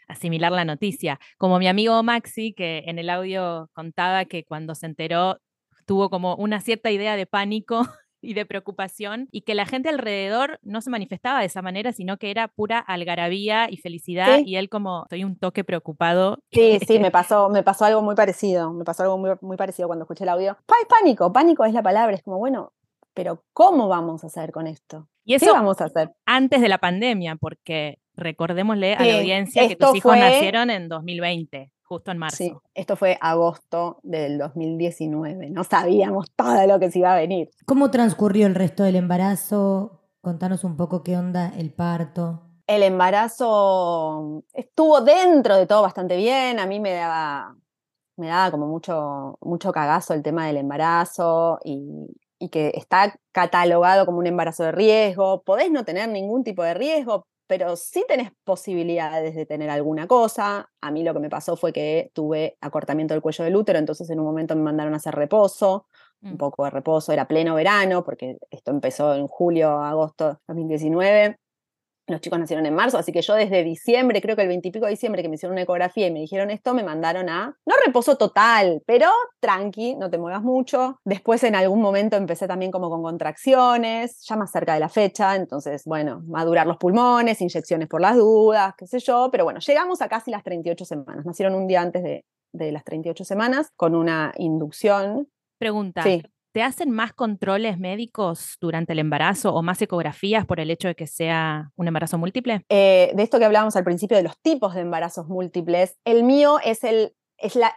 [0.09, 1.19] asimilar la noticia.
[1.38, 5.38] Como mi amigo Maxi, que en el audio contaba que cuando se enteró
[5.87, 7.81] tuvo como una cierta idea de pánico
[8.21, 12.16] y de preocupación y que la gente alrededor no se manifestaba de esa manera, sino
[12.16, 16.38] que era pura algarabía y felicidad y él como estoy un toque preocupado.
[16.51, 19.88] Sí, sí, me pasó, me pasó algo muy parecido, me pasó algo muy, muy parecido
[19.88, 20.57] cuando escuché el audio.
[20.88, 22.73] Pánico, pánico es la palabra, es como, bueno,
[23.14, 25.09] pero ¿cómo vamos a hacer con esto?
[25.25, 26.12] Y eso ¿Qué vamos a hacer?
[26.27, 31.72] Antes de la pandemia, porque recordémosle a la audiencia que tus hijos nacieron en 2020,
[31.83, 32.37] justo en marzo.
[32.37, 35.50] Sí, esto fue agosto del 2019.
[35.50, 37.50] No sabíamos todo lo que se iba a venir.
[37.66, 40.02] ¿Cómo transcurrió el resto del embarazo?
[40.20, 42.42] Contanos un poco qué onda el parto.
[42.66, 46.59] El embarazo estuvo dentro de todo bastante bien.
[46.59, 47.55] A mí me daba,
[48.16, 52.09] me daba como mucho, mucho cagazo el tema del embarazo y,
[52.40, 55.42] y que está catalogado como un embarazo de riesgo.
[55.42, 60.70] Podés no tener ningún tipo de riesgo, pero sí tenés posibilidades de tener alguna cosa.
[60.80, 64.09] A mí lo que me pasó fue que tuve acortamiento del cuello del útero, entonces
[64.11, 65.87] en un momento me mandaron a hacer reposo,
[66.22, 66.37] un mm.
[66.37, 71.38] poco de reposo, era pleno verano, porque esto empezó en julio, agosto de 2019.
[72.09, 74.71] Los chicos nacieron en marzo, así que yo desde diciembre, creo que el 20 y
[74.71, 77.57] pico de diciembre que me hicieron una ecografía y me dijeron esto, me mandaron a,
[77.66, 81.01] no reposo total, pero tranqui, no te muevas mucho.
[81.05, 85.35] Después en algún momento empecé también como con contracciones, ya más cerca de la fecha,
[85.35, 90.01] entonces, bueno, madurar los pulmones, inyecciones por las dudas, qué sé yo, pero bueno, llegamos
[90.01, 93.95] a casi las 38 semanas, nacieron un día antes de, de las 38 semanas con
[93.95, 95.29] una inducción.
[95.59, 96.23] Pregunta, sí.
[96.57, 100.95] ¿Te hacen más controles médicos durante el embarazo o más ecografías por el hecho de
[100.95, 102.64] que sea un embarazo múltiple?
[102.71, 106.59] Eh, de esto que hablábamos al principio de los tipos de embarazos múltiples, el mío
[106.64, 107.14] es el,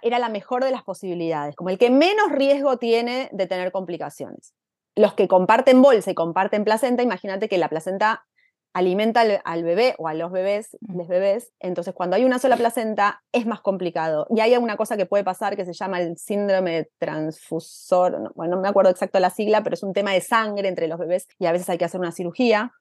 [0.01, 4.53] era la mejor de las posibilidades, como el que menos riesgo tiene de tener complicaciones.
[4.95, 8.27] Los que comparten bolsa y comparten placenta, imagínate que la placenta
[8.73, 13.23] alimenta al, bebé o a los bebés, los bebés, entonces cuando hay una sola placenta
[13.31, 14.27] es más complicado.
[14.29, 18.61] Y hay una cosa que puede pasar que se llama el síndrome transfusor, bueno, no
[18.61, 21.45] me acuerdo exacto la sigla, pero es un tema de sangre entre los bebés y
[21.45, 22.73] a veces hay que hacer una cirugía.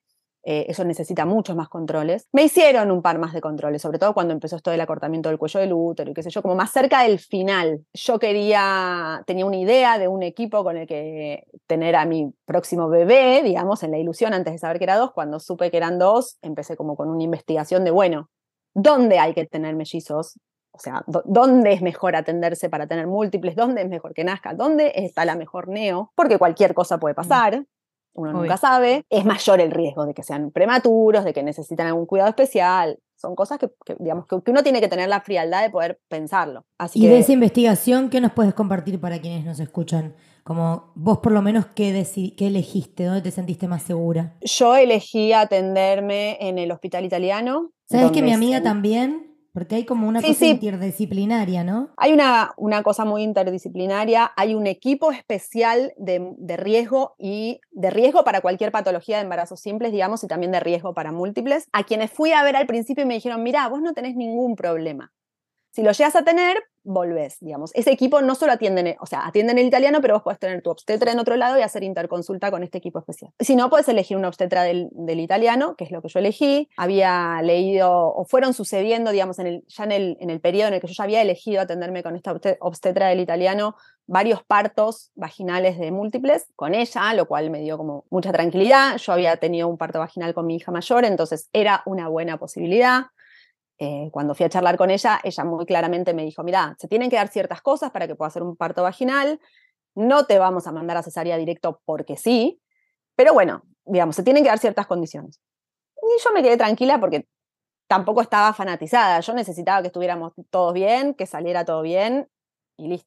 [0.51, 2.27] Eh, eso necesita muchos más controles.
[2.33, 5.37] Me hicieron un par más de controles, sobre todo cuando empezó esto del acortamiento del
[5.37, 7.85] cuello del útero y qué sé yo, como más cerca del final.
[7.93, 12.89] Yo quería, tenía una idea de un equipo con el que tener a mi próximo
[12.89, 15.13] bebé, digamos, en la ilusión antes de saber que era dos.
[15.13, 18.31] Cuando supe que eran dos, empecé como con una investigación de, bueno,
[18.73, 20.39] ¿dónde hay que tener mellizos?
[20.73, 23.55] O sea, ¿dónde es mejor atenderse para tener múltiples?
[23.55, 24.55] ¿Dónde es mejor que nazca?
[24.55, 26.11] ¿Dónde está la mejor neo?
[26.15, 27.67] Porque cualquier cosa puede pasar
[28.15, 32.07] uno nunca sabe, es mayor el riesgo de que sean prematuros, de que necesitan algún
[32.07, 32.99] cuidado especial.
[33.17, 33.69] Son cosas que,
[33.99, 36.65] digamos, que, uno tiene que tener la frialdad de poder pensarlo.
[36.95, 40.15] y de esa investigación, ¿qué nos puedes compartir para quienes nos escuchan?
[40.45, 43.05] Como vos por lo menos, ¿qué, ¿qué elegiste?
[43.05, 44.37] ¿Dónde te sentiste más segura?
[44.41, 47.73] Yo elegí atenderme en el hospital italiano.
[47.87, 51.91] ¿Sabes que mi amiga también porque hay como una cosa interdisciplinaria, ¿no?
[51.97, 57.91] Hay una, una, cosa muy interdisciplinaria, hay un equipo especial de, de, riesgo y de
[57.91, 61.83] riesgo para cualquier patología de embarazos simples, digamos, y también de riesgo para múltiples, a
[61.83, 65.13] quienes fui a ver al principio y me dijeron, mira, vos no tenés ningún problema.
[65.73, 67.71] Si lo llegas a tener, volvés, digamos.
[67.75, 70.71] Ese equipo no solo atiende, o sea, atienden el italiano, pero vos podés tener tu
[70.71, 73.33] obstetra en otro lado y hacer interconsulta con este equipo especial.
[73.39, 76.69] Si no, puedes elegir una obstetra del, italiano, que es lo que yo elegí.
[76.77, 80.75] Había leído, o fueron sucediendo, digamos, en el, ya en el, en el periodo en
[80.75, 85.79] el que yo ya había elegido atenderme con esta obstetra del italiano, varios partos vaginales
[85.79, 88.97] de múltiples con ella, lo cual me dio como mucha tranquilidad.
[88.97, 93.07] Yo había tenido un parto vaginal con mi hija mayor, entonces era una buena posibilidad.
[93.81, 97.11] Eh, cuando fui a charlar con ella, ella muy claramente me dijo, mira, se tienen
[97.11, 99.41] que dar ciertas cosas para que pueda hacer un parto vaginal,
[99.95, 102.61] no te vamos a mandar a cesárea directo porque sí,
[103.15, 105.41] pero bueno, digamos, se tienen que dar ciertas condiciones.
[105.97, 107.27] Y yo me quedé tranquila porque
[107.89, 112.29] tampoco estaba fanatizada, yo necesitaba que estuviéramos todos bien, que saliera todo bien.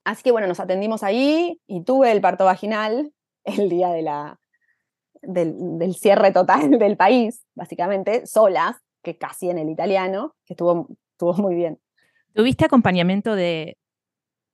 [0.03, 5.95] Así que bueno, nos atendimos ahí y tuve el parto vaginal el día del, del
[5.95, 11.55] cierre total del país, básicamente, solas, que casi en el italiano, que estuvo, estuvo muy
[11.55, 11.79] bien.
[12.33, 13.77] ¿Tuviste acompañamiento de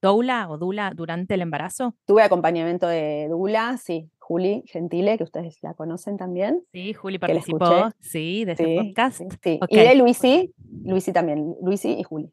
[0.02, 1.96] doula o dula durante el embarazo?
[2.06, 4.10] Tuve acompañamiento de dula, sí.
[4.28, 6.62] Juli Gentile, que ustedes la conocen también.
[6.74, 9.22] Sí, Juli participó, sí, de ese podcast.
[9.42, 12.30] Sí, Y de Luisi, Luisi también, Luisi y Juli.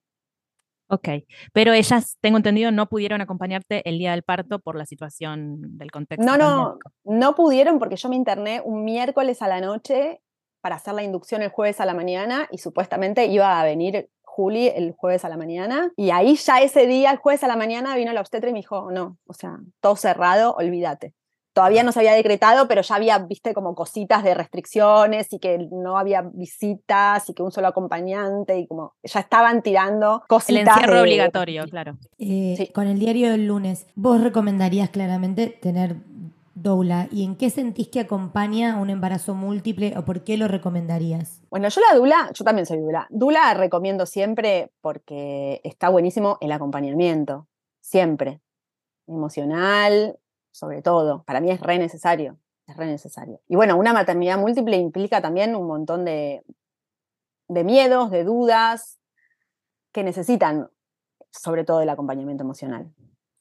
[0.88, 1.09] Ok,
[1.53, 5.92] pero ellas, tengo entendido, no pudieron acompañarte el día del parto por la situación del
[5.92, 6.27] contexto.
[6.27, 10.20] No, no, no pudieron porque yo me interné un miércoles a la noche
[10.64, 14.68] para hacer la inducción el jueves a la mañana y supuestamente iba a venir Juli
[14.68, 15.92] el jueves a la mañana.
[15.94, 18.61] Y ahí ya ese día, el jueves a la mañana, vino la obstetra y me
[18.61, 21.12] dijo, no, o sea, todo cerrado, olvídate.
[21.53, 25.68] Todavía no se había decretado, pero ya había, viste, como cositas de restricciones y que
[25.70, 30.62] no había visitas y que un solo acompañante y como ya estaban tirando cositas.
[30.62, 31.98] El encierro obligatorio, claro.
[32.18, 35.96] Eh, con el diario del lunes, ¿vos recomendarías claramente tener
[36.64, 41.42] doula y en qué sentís que acompaña un embarazo múltiple o por qué lo recomendarías?
[41.50, 43.07] Bueno, yo la dula, yo también soy dula.
[43.11, 47.46] Dula recomiendo siempre porque está buenísimo el acompañamiento,
[47.81, 48.40] siempre.
[49.07, 50.18] Emocional,
[50.50, 51.22] sobre todo.
[51.24, 53.40] Para mí es re necesario, es re necesario.
[53.46, 56.42] Y bueno, una maternidad múltiple implica también un montón de,
[57.48, 58.98] de miedos, de dudas
[59.92, 60.70] que necesitan
[61.31, 62.92] sobre todo el acompañamiento emocional.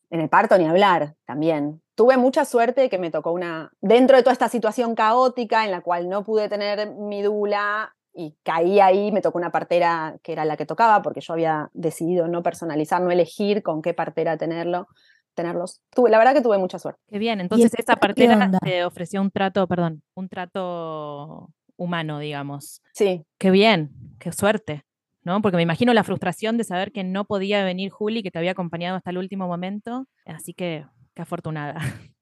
[0.09, 4.17] En el parto ni hablar también, tuve mucha suerte de que me tocó una, dentro
[4.17, 8.79] de toda esta situación caótica en la cual no pude tener mi dula y caí
[8.79, 12.43] ahí, me tocó una partera que era la que tocaba, porque yo había decidido no
[12.43, 14.87] personalizar, no elegir con qué partera tenerlo,
[15.33, 15.81] tenerlos.
[15.89, 17.01] Tuve, la verdad que tuve mucha suerte.
[17.09, 22.81] Qué bien, entonces esta partera te ofreció un trato, perdón, un trato humano, digamos.
[22.93, 23.25] Sí.
[23.39, 24.85] Qué bien, qué suerte.
[25.23, 25.41] ¿no?
[25.41, 28.51] Porque me imagino la frustración de saber que no podía venir Juli, que te había
[28.51, 30.05] acompañado hasta el último momento.
[30.25, 31.75] Así que Qué afortunada.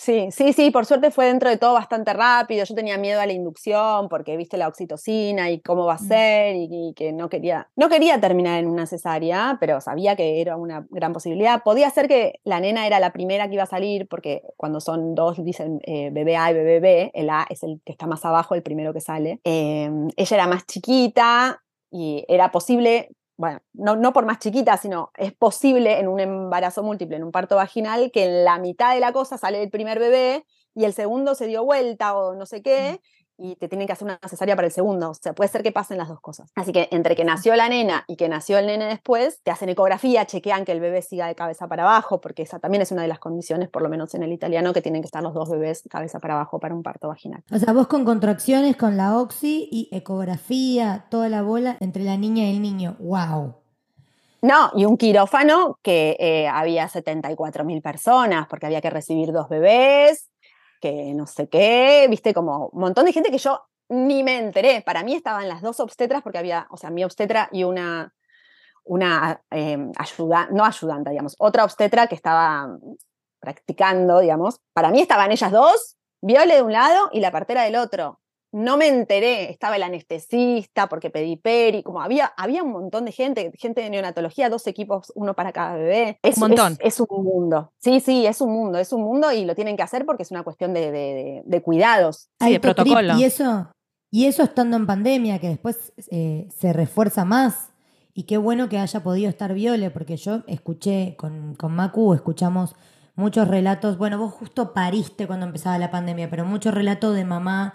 [0.00, 2.64] Sí, sí, sí, por suerte fue dentro de todo bastante rápido.
[2.64, 6.06] Yo tenía miedo a la inducción porque viste la oxitocina y cómo va a mm.
[6.06, 10.56] ser y, que no quería, no quería terminar en una cesárea, pero sabía que era
[10.56, 11.64] una gran posibilidad.
[11.64, 15.16] Podía ser que la nena era la primera que iba a salir porque cuando son
[15.16, 18.24] dos dicen eh, bebé A y bebé B, el A es el que está más
[18.24, 19.40] abajo, el primero que sale.
[19.42, 25.12] Em, ella era más chiquita y era posible bueno, no, no, por más chiquita, sino
[25.16, 29.00] es posible en un embarazo múltiple, en un parto vaginal, que en la mitad de
[29.00, 32.62] la cosa sale el primer bebé y el segundo se dio vuelta o no sé
[32.62, 33.00] qué,
[33.38, 35.10] y te tienen que hacer una cesárea para el segundo.
[35.10, 36.50] O sea, puede ser que pasen las dos cosas.
[36.56, 39.68] Así que entre que nació la nena y que nació el nene después, te hacen
[39.68, 43.02] ecografía, chequean que el bebé siga de cabeza para abajo, porque esa también es una
[43.02, 45.48] de las condiciones, por lo menos en el italiano, que tienen que estar los dos
[45.48, 47.42] bebés cabeza para abajo para un parto vaginal.
[47.52, 52.16] O sea, vos con contracciones, con la oxi y ecografía, toda la bola entre la
[52.16, 52.96] niña y el niño.
[52.98, 53.54] ¡Wow!
[54.40, 59.48] No, y un quirófano que eh, había 74 mil personas, porque había que recibir dos
[59.48, 60.28] bebés,
[60.80, 64.82] que no sé qué, viste, como un montón de gente que yo ni me enteré.
[64.82, 68.14] Para mí estaban las dos obstetras porque había, o sea, mi obstetra y una,
[68.84, 72.78] una em, ayuda, no ayudante, digamos, otra obstetra que estaba
[73.40, 74.60] practicando, digamos.
[74.72, 78.20] Para mí estaban ellas dos, Viole de un lado y la partera del otro.
[78.50, 83.12] No me enteré, estaba el anestesista porque pedí peri, como había, había un montón de
[83.12, 86.18] gente, gente de neonatología, dos equipos, uno para cada bebé.
[86.22, 86.78] Es, un montón.
[86.80, 87.72] Es, un mundo.
[87.78, 90.30] Sí, sí, es un mundo, es un mundo y lo tienen que hacer porque es
[90.30, 92.30] una cuestión de, de, cuidados.
[92.40, 93.18] Sí, de protocolo.
[93.18, 93.70] Y eso,
[94.10, 97.72] y eso estando en pandemia, que después eh, se refuerza más.
[98.14, 102.74] Y qué bueno que haya podido estar Viole, porque yo escuché con, con Macu, escuchamos
[103.14, 103.98] muchos relatos.
[103.98, 107.74] Bueno, vos justo pariste cuando empezaba la pandemia, pero muchos relatos de mamá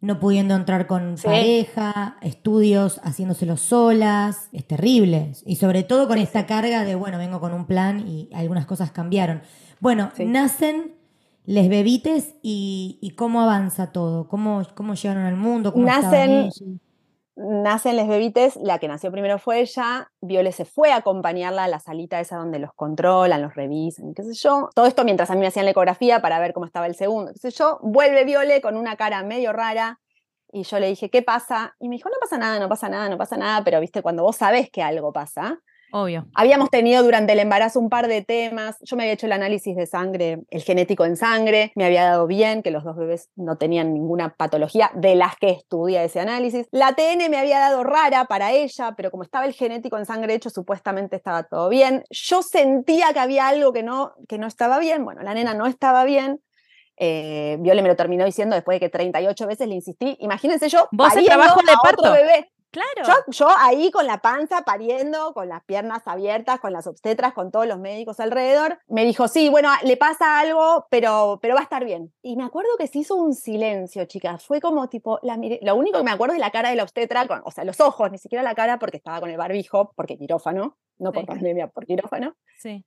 [0.00, 5.32] no pudiendo entrar con pareja, estudios haciéndoselo solas, es terrible.
[5.44, 8.90] Y sobre todo con esta carga de, bueno, vengo con un plan y algunas cosas
[8.92, 9.42] cambiaron.
[9.78, 10.94] Bueno, nacen
[11.44, 16.50] les bebites y, cómo avanza todo, cómo, cómo llegaron al mundo, cómo nacen,
[17.36, 21.68] nacen les bebites, la que nació primero fue ella, Viole se fue a acompañarla a
[21.68, 24.68] la salita esa donde los controlan, los revisan, qué sé yo.
[24.74, 27.32] Todo esto mientras a mí me hacían la ecografía para ver cómo estaba el segundo,
[27.32, 27.78] qué sé yo.
[27.82, 30.00] Vuelve Viole con una cara medio rara
[30.52, 31.76] y yo le dije, ¿qué pasa?
[31.78, 34.22] Y me dijo, no pasa nada, no pasa nada, no pasa nada, pero viste, cuando
[34.22, 35.60] vos sabés que algo pasa,
[35.92, 36.26] Obvio.
[36.34, 38.76] Habíamos tenido durante el embarazo un par de temas.
[38.82, 41.72] Yo me había hecho el análisis de sangre, el genético en sangre.
[41.74, 45.50] Me había dado bien que los dos bebés no tenían ninguna patología de las que
[45.50, 46.66] estudia ese análisis.
[46.70, 50.34] La TN me había dado rara para ella, pero como estaba el genético en sangre
[50.34, 52.04] hecho, supuestamente estaba todo bien.
[52.10, 55.04] Yo sentía que había algo que no, que no estaba bien.
[55.04, 56.40] Bueno, la nena no estaba bien.
[57.02, 60.16] Eh, Viole me lo terminó diciendo después de que 38 veces le insistí.
[60.20, 62.12] Imagínense yo, ¿Vos el trabajo de parto?
[62.12, 62.50] bebé.
[62.70, 63.24] Claro.
[63.28, 67.66] Yo, ahí con la panza pariendo, con las piernas abiertas, con las obstetras, con todos
[67.66, 71.84] los médicos alrededor, me dijo, sí, bueno, le pasa algo, pero, pero va a estar
[71.84, 72.12] bien.
[72.22, 74.44] Y me acuerdo que se hizo un silencio, chicas.
[74.44, 77.26] Fue como tipo, la lo único que me acuerdo es la cara de la obstetra,
[77.44, 80.78] o sea, los ojos, ni siquiera la cara porque estaba con el barbijo, porque quirófano,
[80.98, 82.36] no por pandemia, por quirófano.
[82.58, 82.84] Sí.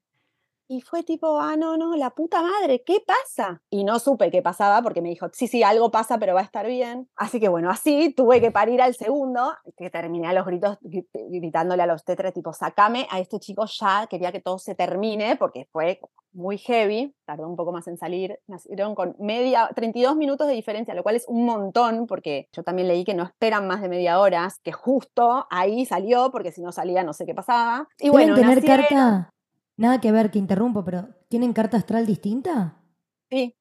[0.74, 3.62] Y fue tipo, ah, no, no, la puta madre, ¿qué pasa?
[3.70, 6.46] Y no supe qué pasaba porque me dijo, sí, sí, algo pasa, pero va a
[6.46, 7.08] estar bien.
[7.16, 11.84] Así que bueno, así tuve que parir al segundo, que terminé a los gritos gritándole
[11.84, 15.68] a los tetres, tipo, sacame a este chico ya, quería que todo se termine porque
[15.72, 16.00] fue
[16.32, 20.96] muy heavy, tardó un poco más en salir, nacieron con media, 32 minutos de diferencia,
[20.96, 24.20] lo cual es un montón porque yo también leí que no esperan más de media
[24.20, 27.88] hora, que justo ahí salió porque si no salía no sé qué pasaba.
[28.00, 29.30] Y bueno, tener carta?
[29.76, 32.82] Nada que ver, que interrumpo, pero ¿tienen carta astral distinta?
[33.30, 33.56] Sí.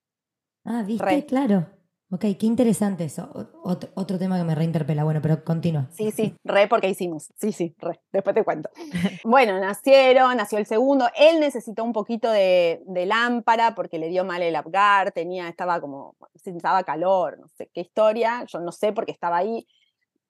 [0.64, 1.26] Ah, ¿viste?
[1.26, 1.66] Claro.
[2.14, 3.30] Ok, qué interesante eso.
[3.64, 5.02] otro, tema que me reinterpela.
[5.02, 5.88] Bueno, pero continúa.
[5.92, 7.32] Sí, sí, re porque hicimos.
[7.36, 8.02] Sí, sí, re.
[8.12, 8.68] Después te cuento.
[9.24, 11.08] bueno, nacieron, nació el segundo.
[11.16, 16.14] Él necesitó un poquito de, lámpara porque le dio mal el Apgar, tenía, estaba como,
[16.34, 18.44] sentaba calor, no sé qué historia.
[18.46, 19.66] Yo no sé porque estaba ahí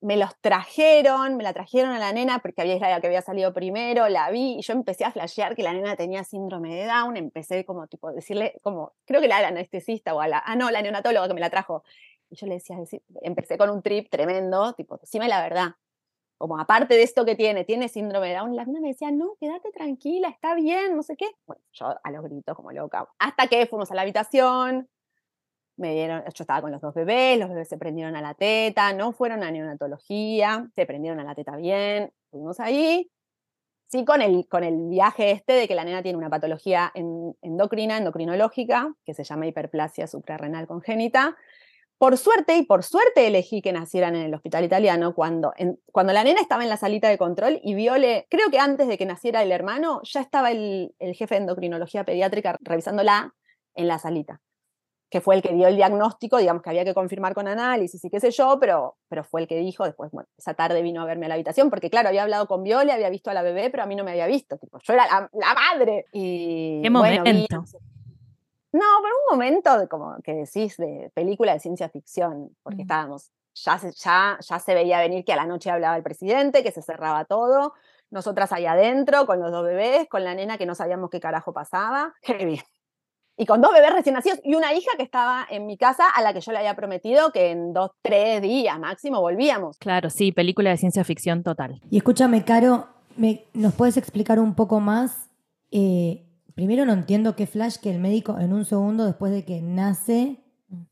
[0.02, 3.52] me los trajeron, me la trajeron a la nena porque había la que había salido
[3.52, 7.16] primero, la vi y yo empecé a flashear que la nena tenía síndrome de Down,
[7.16, 10.70] empecé como tipo decirle, como, creo que la, la anestesista o a la, ah no,
[10.72, 11.84] la neonatóloga que me la trajo.
[12.30, 12.76] Y yo le decía,
[13.22, 15.76] empecé con un trip tremendo, tipo, decime la verdad.
[16.36, 19.36] Como aparte de esto que tiene, tiene síndrome de Down, la nena me decía, no,
[19.38, 21.30] quédate tranquila, está bien, no sé qué.
[21.46, 23.08] Bueno, yo a los gritos como loca.
[23.20, 24.88] Hasta que fuimos a la habitación,
[25.76, 28.92] me dieron, yo estaba con los dos bebés, los bebés se prendieron a la teta,
[28.92, 33.10] no fueron a neonatología, se prendieron a la teta bien, fuimos ahí.
[33.88, 37.98] Sí, con el, con el viaje este de que la nena tiene una patología endocrina,
[37.98, 41.36] endocrinológica, que se llama hiperplasia suprarrenal congénita.
[41.98, 45.52] Por suerte, y por suerte elegí que nacieran en el hospital italiano cuando,
[45.92, 48.96] cuando la nena estaba en la salita de control y viole, creo que antes de
[48.96, 53.34] que naciera el hermano, ya estaba el, el jefe de endocrinología pediátrica revisándola
[53.74, 54.40] en la salita
[55.12, 58.08] que fue el que dio el diagnóstico, digamos que había que confirmar con análisis y
[58.08, 61.04] qué sé yo, pero, pero fue el que dijo, después, bueno, esa tarde vino a
[61.04, 63.68] verme a la habitación, porque claro, había hablado con Viole, había visto a la bebé,
[63.68, 66.06] pero a mí no me había visto, tipo, yo era la, madre.
[66.12, 67.56] Y, ¿Qué momento?
[68.72, 72.80] no, pero un momento de, como que decís de película de ciencia ficción, porque mm.
[72.80, 76.62] estábamos, ya se, ya, ya se veía venir que a la noche hablaba el presidente,
[76.62, 77.74] que se cerraba todo,
[78.10, 81.52] nosotras ahí adentro, con los dos bebés, con la nena que no sabíamos qué carajo
[81.52, 82.14] pasaba.
[82.22, 82.62] Heavy
[83.36, 86.22] y con dos bebés recién nacidos y una hija que estaba en mi casa a
[86.22, 89.78] la que yo le había prometido que en dos, tres días máximo volvíamos.
[89.78, 91.80] Claro, sí, película de ciencia ficción total.
[91.90, 95.30] Y escúchame, Caro, me, ¿nos puedes explicar un poco más?
[95.70, 99.62] Eh, primero no entiendo qué flash que el médico en un segundo después de que
[99.62, 100.38] nace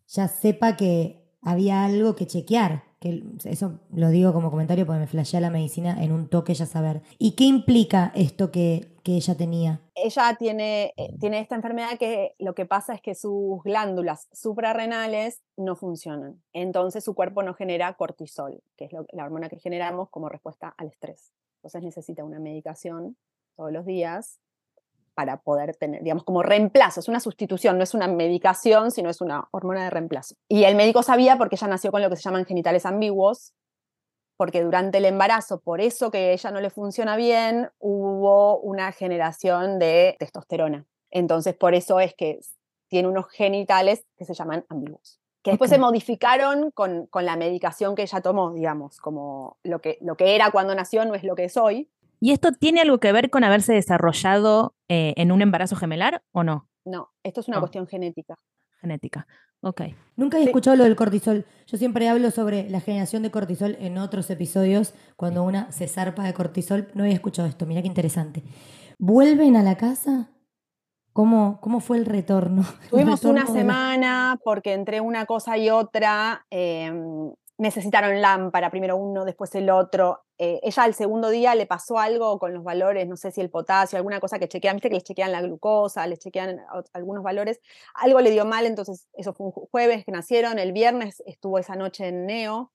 [0.07, 2.85] ya sepa que había algo que chequear.
[3.01, 6.67] Que eso lo digo como comentario porque me flashea la medicina en un toque ya
[6.67, 7.01] saber.
[7.19, 9.81] ¿Y qué implica esto que, que ella tenía?
[9.94, 15.42] Ella tiene, eh, tiene esta enfermedad que lo que pasa es que sus glándulas suprarrenales
[15.57, 16.42] no funcionan.
[16.53, 20.88] Entonces su cuerpo no genera cortisol, que es la hormona que generamos como respuesta al
[20.88, 21.33] estrés.
[21.57, 23.17] Entonces necesita una medicación
[23.57, 24.40] todos los días
[25.15, 29.21] para poder tener, digamos, como reemplazo, es una sustitución, no es una medicación, sino es
[29.21, 30.35] una hormona de reemplazo.
[30.48, 33.52] Y el médico sabía porque ella nació con lo que se llaman genitales ambiguos,
[34.37, 39.79] porque durante el embarazo, por eso que ella no le funciona bien, hubo una generación
[39.79, 40.87] de testosterona.
[41.11, 42.40] Entonces, por eso es que
[42.88, 45.21] tiene unos genitales que se llaman ambiguos.
[45.42, 49.98] Que después se modificaron con, con, la medicación que ella tomó, digamos, como lo que,
[50.00, 51.90] lo que era cuando nació no es lo que es hoy,
[52.21, 56.44] ¿Y esto tiene algo que ver con haberse desarrollado eh, en un embarazo gemelar o
[56.44, 56.68] no?
[56.85, 58.38] No, esto es una cuestión genética.
[58.81, 59.27] Genética,
[59.62, 59.83] ok.
[60.16, 61.46] Nunca he escuchado lo del cortisol.
[61.66, 66.25] Yo siempre hablo sobre la generación de cortisol en otros episodios, cuando una se zarpa
[66.25, 66.88] de cortisol.
[66.94, 68.42] No había escuchado esto, mira qué interesante.
[68.98, 70.31] ¿Vuelven a la casa?
[71.12, 72.62] ¿Cómo, cómo fue el retorno?
[72.90, 79.54] Tuvimos una semana porque entre una cosa y otra em, necesitaron lámpara, primero uno, después
[79.54, 80.25] el otro.
[80.38, 83.50] Eh, ella al segundo día le pasó algo con los valores, no sé si el
[83.50, 86.58] potasio, alguna cosa que chequean, viste que les chequean la glucosa, les chequean
[86.94, 87.61] algunos valores,
[87.94, 91.77] algo le dio mal, entonces eso fue un jueves que nacieron, el viernes estuvo esa
[91.77, 92.73] noche en Neo,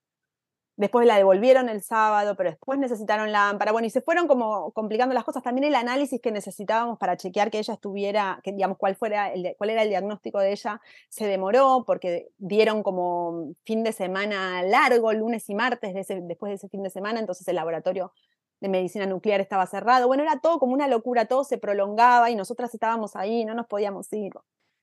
[0.78, 3.72] Después la devolvieron el sábado, pero después necesitaron lámpara.
[3.72, 5.42] Bueno, y se fueron como complicando las cosas.
[5.42, 9.56] También el análisis que necesitábamos para chequear que ella estuviera, que digamos cuál, fuera el,
[9.58, 15.14] cuál era el diagnóstico de ella, se demoró porque dieron como fin de semana largo,
[15.14, 18.12] lunes y martes después de ese fin de semana, entonces el laboratorio
[18.60, 20.08] de medicina nuclear estaba cerrado.
[20.08, 23.68] Bueno, era todo como una locura, todo se prolongaba y nosotras estábamos ahí, no nos
[23.68, 24.34] podíamos ir.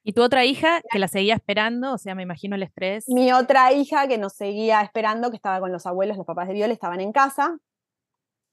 [0.05, 1.95] ¿Y tu otra hija que la seguía esperando?
[1.95, 3.09] O sea, me imagino el estrés.
[3.09, 6.55] Mi otra hija que nos seguía esperando, que estaba con los abuelos, los papás de
[6.55, 7.57] Viola, estaban en casa.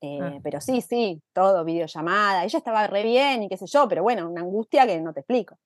[0.01, 0.39] Eh, ah.
[0.43, 2.43] Pero sí, sí, todo, videollamada.
[2.43, 5.21] Ella estaba re bien y qué sé yo, pero bueno, una angustia que no te
[5.21, 5.57] explico.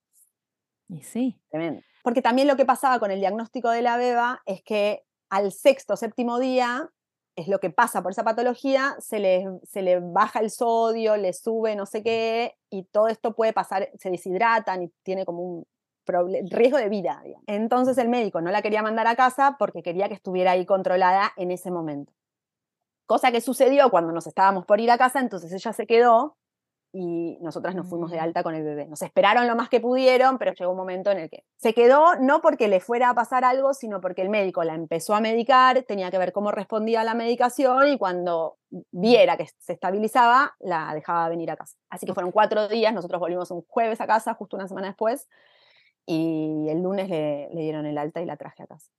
[0.88, 1.38] Y sí.
[1.50, 1.82] Tremendo.
[2.02, 5.98] Porque también lo que pasaba con el diagnóstico de la beba es que al sexto,
[5.98, 6.90] séptimo día,
[7.36, 11.34] es lo que pasa por esa patología, se le, se le baja el sodio, le
[11.34, 15.68] sube no sé qué, y todo esto puede pasar, se deshidratan y tiene como un
[16.06, 17.22] riesgo de vida.
[17.48, 21.32] Entonces el médico no la quería mandar a casa porque quería que estuviera ahí controlada
[21.38, 22.14] en ese momento.
[23.06, 26.38] Cosa que sucedió cuando nos estábamos por ir a casa, entonces ella se quedó
[26.96, 28.22] y nosotras nos fuimos de mm.
[28.22, 28.86] alta con el bebé.
[28.86, 32.16] Nos esperaron lo más que pudieron, pero llegó un momento en el que se quedó
[32.20, 35.82] no porque le fuera a pasar algo, sino porque el médico la empezó a medicar,
[35.84, 38.58] tenía que ver cómo respondía a la medicación y cuando
[38.92, 41.78] viera que se estabilizaba, la dejaba venir a casa.
[41.90, 45.28] Así que fueron cuatro días, nosotros volvimos un jueves a casa, justo una semana después,
[46.06, 48.92] y el lunes le, dieron el alta y la traje a casa.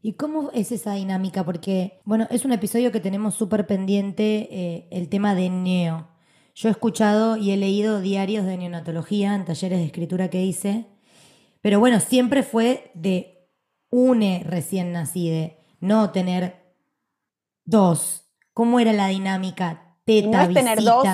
[0.00, 1.44] ¿Y cómo es esa dinámica?
[1.44, 6.08] Porque, bueno, es un episodio que tenemos súper pendiente, eh, el tema de Neo.
[6.54, 10.86] Yo he escuchado y he leído diarios de neonatología en talleres de escritura que hice,
[11.60, 13.48] pero bueno, siempre fue de
[13.90, 16.74] une recién nacida, no tener
[17.64, 18.30] dos.
[18.54, 19.96] ¿Cómo era la dinámica?
[20.04, 21.06] Teta, no tener dos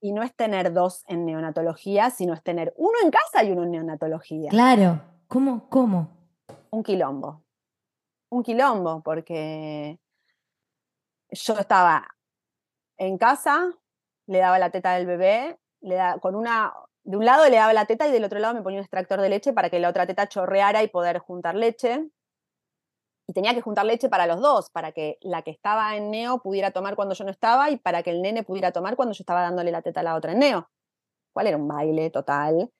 [0.00, 3.64] y no es tener dos en neonatología, sino es tener uno en casa y uno
[3.64, 4.50] en neonatología.
[4.50, 5.00] Claro.
[5.28, 5.68] ¿Cómo?
[5.68, 6.08] ¿Cómo?
[6.70, 7.44] Un quilombo.
[8.30, 10.00] Un quilombo, porque
[11.30, 12.08] yo estaba
[12.96, 13.70] en casa,
[14.26, 16.72] le daba la teta del bebé, le da, con una,
[17.02, 19.20] de un lado le daba la teta y del otro lado me ponía un extractor
[19.20, 22.10] de leche para que la otra teta chorreara y poder juntar leche
[23.30, 26.40] y tenía que juntar leche para los dos, para que la que estaba en neo
[26.42, 29.22] pudiera tomar cuando yo no estaba y para que el nene pudiera tomar cuando yo
[29.22, 30.68] estaba dándole la teta a la otra en neo.
[31.32, 32.72] ¿Cuál era un baile total?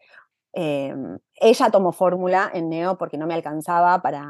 [0.52, 4.26] Em, ella tomó fórmula en neo porque no me alcanzaba para,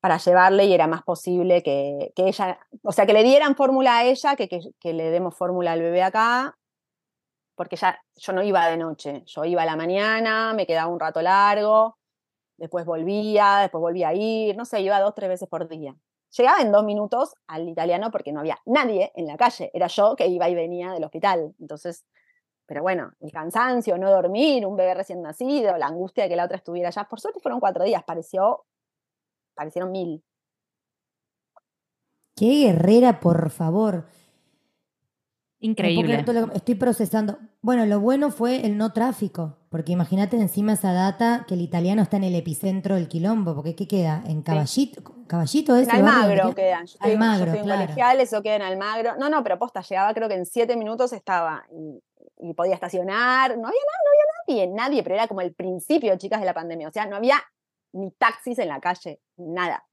[0.00, 4.04] para llevarle y era más posible que, ella, o sea, que le dieran fórmula a
[4.04, 6.56] ella que, que, le demos fórmula al bebé acá,
[7.54, 10.98] porque ya yo no iba de noche, yo iba a la mañana, me quedaba un
[10.98, 11.98] rato largo,
[12.56, 15.96] después volvía, después volvía a ir, no sé, iba dos, tres veces por día.
[16.36, 20.16] Llegaba en dos minutos al italiano porque no había nadie en la calle, era yo
[20.16, 21.54] que iba y venía del hospital.
[21.60, 22.04] Entonces,
[22.66, 26.44] pero bueno, el cansancio, no dormir, un bebé recién nacido, la angustia de que la
[26.44, 27.04] otra estuviera allá.
[27.04, 28.64] Por suerte fueron cuatro días, pareció,
[29.54, 30.24] parecieron mil.
[32.34, 34.06] Qué guerrera, por favor.
[35.60, 36.24] Increíble.
[36.54, 37.38] Estoy procesando.
[37.62, 42.00] Bueno, lo bueno fue el no tráfico, porque imagínate encima esa data que el italiano
[42.00, 44.22] está en el epicentro del quilombo, porque ¿qué queda?
[44.24, 45.02] ¿En Caballito?
[45.26, 45.88] ¿Caballito es?
[45.88, 46.86] En Almagro quedan.
[47.00, 48.20] Almagro, claro.
[48.20, 49.16] eso queda en Almagro.
[49.18, 53.58] No, no, pero posta, llegaba creo que en siete minutos estaba y, podía estacionar.
[53.58, 56.54] No había nada, no había nadie, nadie, pero era como el principio, chicas, de la
[56.54, 56.86] pandemia.
[56.86, 57.42] O sea, no había
[57.94, 59.84] ni taxis en la calle, nada.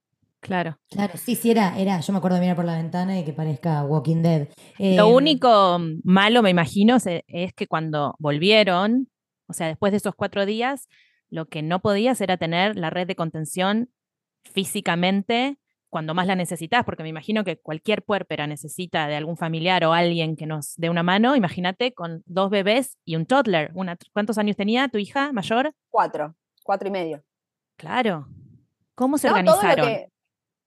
[0.42, 0.78] Claro.
[0.92, 3.34] Claro, sí, sí, era, era, yo me acuerdo de mirar por la ventana y que
[3.34, 4.48] parezca Walking Dead.
[4.78, 9.08] Lo em, único malo, me imagino, es que cuando volvieron,
[9.52, 10.88] o sea, después de esos cuatro días,
[11.30, 13.90] lo que no podías era tener la red de contención
[14.44, 19.84] físicamente cuando más la necesitas, porque me imagino que cualquier puérpera necesita de algún familiar
[19.84, 21.36] o alguien que nos dé una mano.
[21.36, 23.72] Imagínate con dos bebés y un toddler.
[23.76, 25.74] Una, ¿Cuántos años tenía tu hija mayor?
[25.90, 26.34] Cuatro,
[26.64, 27.24] cuatro y medio.
[27.76, 28.28] Claro.
[28.96, 30.08] ¿Cómo se organizaron?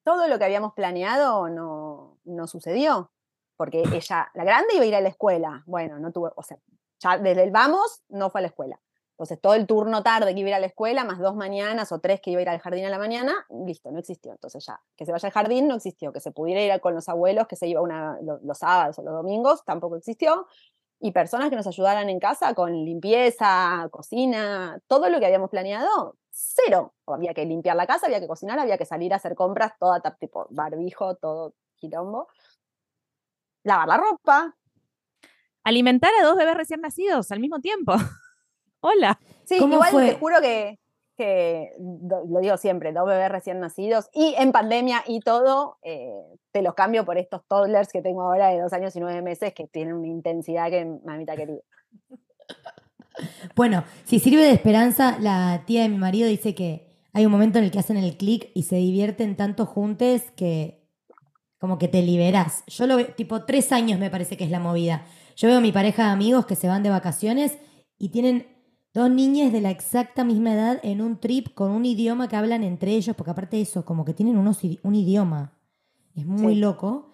[0.05, 3.11] Todo lo, que, habíamos planeado no, no sucedió,
[3.57, 5.63] porque ella, la grande, iba a ir a la escuela.
[5.65, 6.59] Bueno, no tuvo, o sea,
[7.05, 8.81] ya desde el vamos no fue a la escuela.
[9.15, 11.93] Entonces, todo el turno tarde que iba a ir a la escuela, más dos mañanas
[11.93, 13.33] o tres que iba a ir al jardín a la mañana,
[13.65, 14.33] listo, no existió.
[14.33, 17.09] Entonces ya, que se vaya al jardín no existió, que se pudiera ir con los
[17.09, 20.49] abuelos, que se iba una, los, sábados o los domingos, tampoco existió.
[20.99, 26.17] Y personas que nos ayudaran en casa con limpieza, cocina, todo lo que habíamos planeado,
[26.31, 26.95] cero.
[27.07, 30.01] había que limpiar la casa, había que cocinar, había que salir a hacer compras, toda
[30.19, 32.27] tipo barbijo, todo quilombo.
[33.63, 34.57] Lavar la ropa.
[35.65, 37.95] Alimentar a dos bebés recién nacidos al mismo tiempo.
[38.81, 39.19] Hola.
[39.45, 40.37] Sí, igual te juro
[41.17, 46.13] que, lo digo siempre, dos bebés recién nacidos y en pandemia y todo, eh,
[46.53, 49.55] te los cambio por estos toddlers que tengo ahora de dos años y nueve meses
[49.55, 51.63] que tienen una intensidad que mamita querida.
[53.55, 57.59] Bueno, si sirve de esperanza, la tía de mi marido dice que hay un momento
[57.59, 60.85] en el que hacen el clic y se divierten tanto juntos que
[61.59, 62.65] como que te liberas.
[62.67, 65.07] Yo lo veo, tipo tres años me parece que es la movida.
[65.37, 67.59] Yo veo a mi pareja de amigos que se van de vacaciones
[67.99, 68.47] y tienen
[68.95, 72.63] Dos niñas de la exacta misma edad en un trip con un idioma que hablan
[72.63, 75.59] entre ellos, porque aparte de eso, como que tienen unos, un idioma.
[76.15, 77.11] Es muy loco.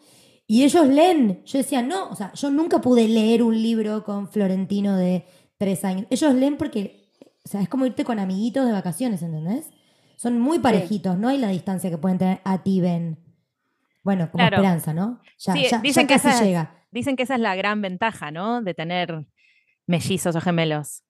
[0.46, 1.42] Y ellos leen.
[1.46, 5.24] Yo decía, no, o sea, yo nunca pude leer un libro con Florentino de
[5.56, 6.06] tres años.
[6.10, 7.14] Ellos leen porque,
[7.46, 9.70] o sea, es como irte con amiguitos de vacaciones, ¿entendés?
[10.16, 13.18] Son muy parejitos, no hay la distancia que pueden tener a ti, Ben.
[14.04, 15.22] Bueno, como esperanza, ¿no?
[15.38, 16.79] Ya, dicen que esa, llega.
[16.90, 18.62] Dicen que esa es la gran ventaja, ¿no?
[18.62, 19.26] De tener
[19.86, 21.04] mellizos o gemelos.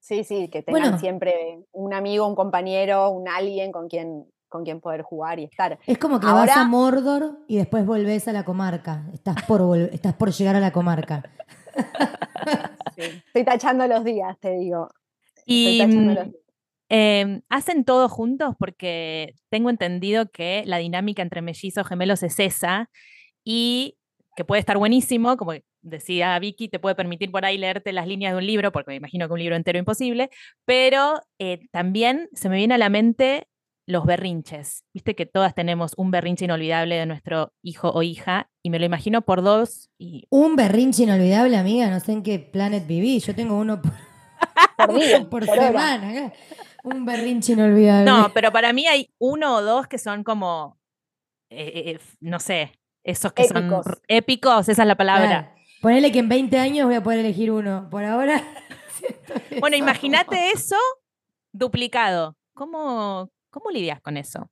[0.00, 4.80] Sí, sí, que tengan siempre un amigo, un compañero, un alguien con quien, con quien
[4.80, 5.78] poder jugar y estar.
[5.86, 9.06] Es como que vas a Mordor y después volvés a la comarca.
[9.12, 11.22] Estás por, estás por llegar a la comarca.
[12.96, 14.90] Estoy tachando los días, te digo.
[15.46, 16.16] Y mm,
[16.88, 22.90] em, hacen todo juntos porque tengo entendido que la dinámica entre mellizos gemelos es esa
[23.44, 23.98] y
[24.36, 25.52] que puede estar buenísimo, como
[25.82, 28.96] decía Vicky, te puede permitir por ahí leerte las líneas de un libro, porque me
[28.96, 30.30] imagino que un libro entero imposible,
[30.64, 33.48] pero eh, también se me viene a la mente
[33.86, 34.84] los berrinches.
[34.94, 38.86] Viste que todas tenemos un berrinche inolvidable de nuestro hijo o hija, y me lo
[38.86, 39.90] imagino por dos.
[39.98, 40.26] Y...
[40.30, 43.92] Un berrinche inolvidable, amiga, no sé en qué planet viví, yo tengo uno por,
[45.28, 46.32] por, semana.
[46.84, 48.10] Un berrinche inolvidable.
[48.10, 50.78] No, pero para mí hay uno o dos que son como,
[51.50, 52.72] eh, eh, no sé,
[53.04, 55.54] esos que son épicos, esa es la palabra.
[55.80, 57.88] Ponele que en 20 años voy a poder elegir uno.
[57.90, 58.42] Por ahora.
[59.60, 60.76] bueno, imagínate eso
[61.52, 62.36] duplicado.
[62.54, 64.48] ¿Cómo, ¿Cómo lidias con eso?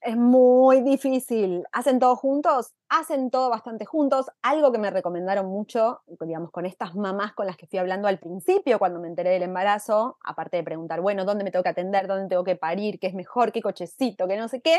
[0.00, 1.64] Es muy difícil.
[1.72, 2.74] ¿Hacen todo juntos?
[2.90, 4.26] Hacen todo bastante juntos.
[4.42, 8.18] Algo que me recomendaron mucho, digamos, con estas mamás con las que fui hablando al
[8.18, 12.06] principio, cuando me enteré del embarazo, aparte de preguntar, bueno, ¿dónde me tengo que atender?
[12.06, 13.00] ¿Dónde tengo que parir?
[13.00, 13.50] ¿Qué es mejor?
[13.50, 14.28] ¿Qué cochecito?
[14.28, 14.76] ¿Qué no sé qué?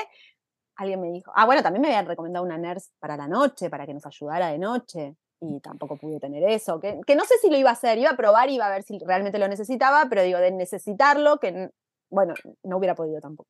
[0.77, 3.85] Alguien me dijo, ah, bueno, también me habían recomendado una nurse para la noche, para
[3.85, 7.57] que nos ayudara de noche y tampoco pude tener eso, que, no sé si lo
[7.57, 10.39] iba a hacer, iba a probar, iba a ver si realmente lo necesitaba, pero digo,
[10.39, 11.69] de necesitarlo, que
[12.09, 13.49] bueno, no hubiera podido tampoco.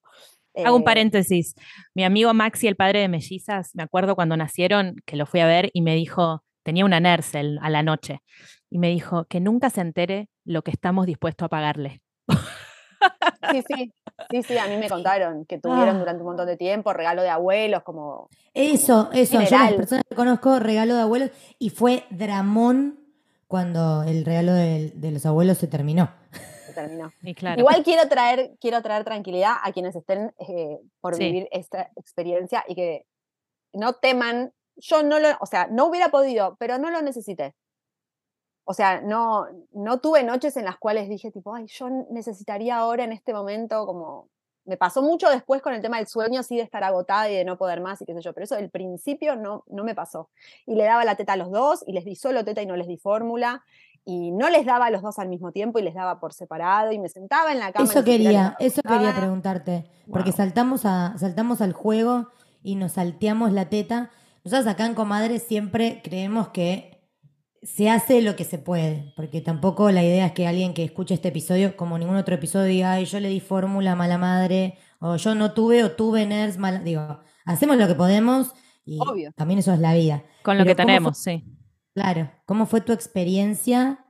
[0.64, 1.54] Hago un eh, paréntesis.
[1.94, 5.46] Mi amigo Maxi, el padre de mellizas, me acuerdo cuando nacieron que lo fui a
[5.46, 8.22] ver y me dijo, tenía una Nersel a la noche,
[8.70, 12.02] y me dijo que nunca se entere lo que estamos dispuestos a pagarle.
[13.52, 13.94] Sí, sí,
[14.30, 16.00] sí, sí, a mí me contaron que tuvieron ah.
[16.00, 18.30] durante un montón de tiempo regalo de abuelos, como...
[18.54, 23.00] Eso, eso, yo las personas que conozco regalo de abuelos y fue dramón
[23.48, 26.12] cuando el regalo de, los abuelos se terminó.
[26.66, 27.12] Se terminó.
[27.58, 32.76] Igual quiero traer, quiero traer tranquilidad a quienes estén eh, por vivir esta experiencia y
[32.76, 33.06] que
[33.74, 34.54] no teman.
[34.78, 37.56] Yo no lo, o sea, no hubiera podido, pero no lo necesité.
[38.66, 43.04] O sea, no, no tuve noches en las cuales dije, tipo, ay, yo necesitaría ahora
[43.04, 44.28] en este momento como...
[44.68, 47.46] Me pasó mucho después con el tema del sueño, así de estar agotada y de
[47.46, 50.32] no poder más y qué sé yo, pero eso del principio no, no me pasó.
[50.66, 52.76] Y le daba la teta a los dos y les di solo teta y no
[52.76, 53.64] les di fórmula
[54.06, 56.92] y no les daba a los dos al mismo tiempo y les daba por separado
[56.92, 57.86] y me sentaba en la cama.
[57.86, 62.30] Eso quería, eso quería preguntarte, porque saltamos, a, saltamos al juego
[62.64, 64.12] y nos salteamos la teta.
[64.44, 66.95] Nosotros acá en Comadre siempre creemos que
[67.66, 71.16] se hace lo que se puede, porque tampoco la idea es que alguien que escuche
[71.16, 74.78] este episodio, como ningún otro episodio, diga, ay, yo le di fórmula a mala madre
[75.00, 76.84] o yo no tuve o tuve NERS mal.
[76.84, 78.54] Digo, hacemos lo que podemos
[78.86, 79.00] y
[79.36, 80.24] también eso es la vida.
[80.44, 81.44] Con lo que tenemos, sí.
[81.96, 84.06] Claro, ¿cómo fue tu experiencia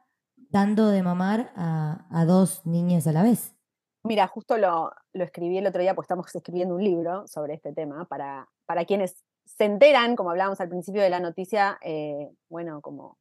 [0.50, 3.56] dando de mamar a, dos niñas a la vez?
[4.04, 8.06] Mira, justo lo, escribí el otro día, porque estamos escribiendo un libro sobre este tema,
[8.06, 13.18] para, para quienes se enteran, como hablábamos al principio de la noticia, eh, bueno, como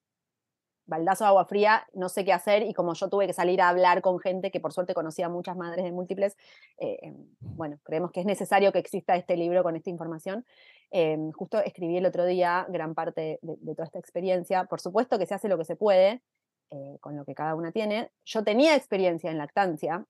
[0.86, 3.68] baldazo de agua fría, no sé qué hacer y como yo tuve que salir a
[3.68, 6.36] hablar con gente que por suerte conocía muchas madres de múltiples,
[6.78, 10.44] eh, em, bueno, creemos que es necesario que exista este libro con esta información.
[10.90, 14.64] Em, justo escribí el otro día gran parte de, toda esta experiencia.
[14.64, 16.22] Por supuesto que se hace lo que se puede,
[16.70, 18.10] eh, con lo que cada una tiene.
[18.24, 20.04] Yo tenía experiencia en lactancia,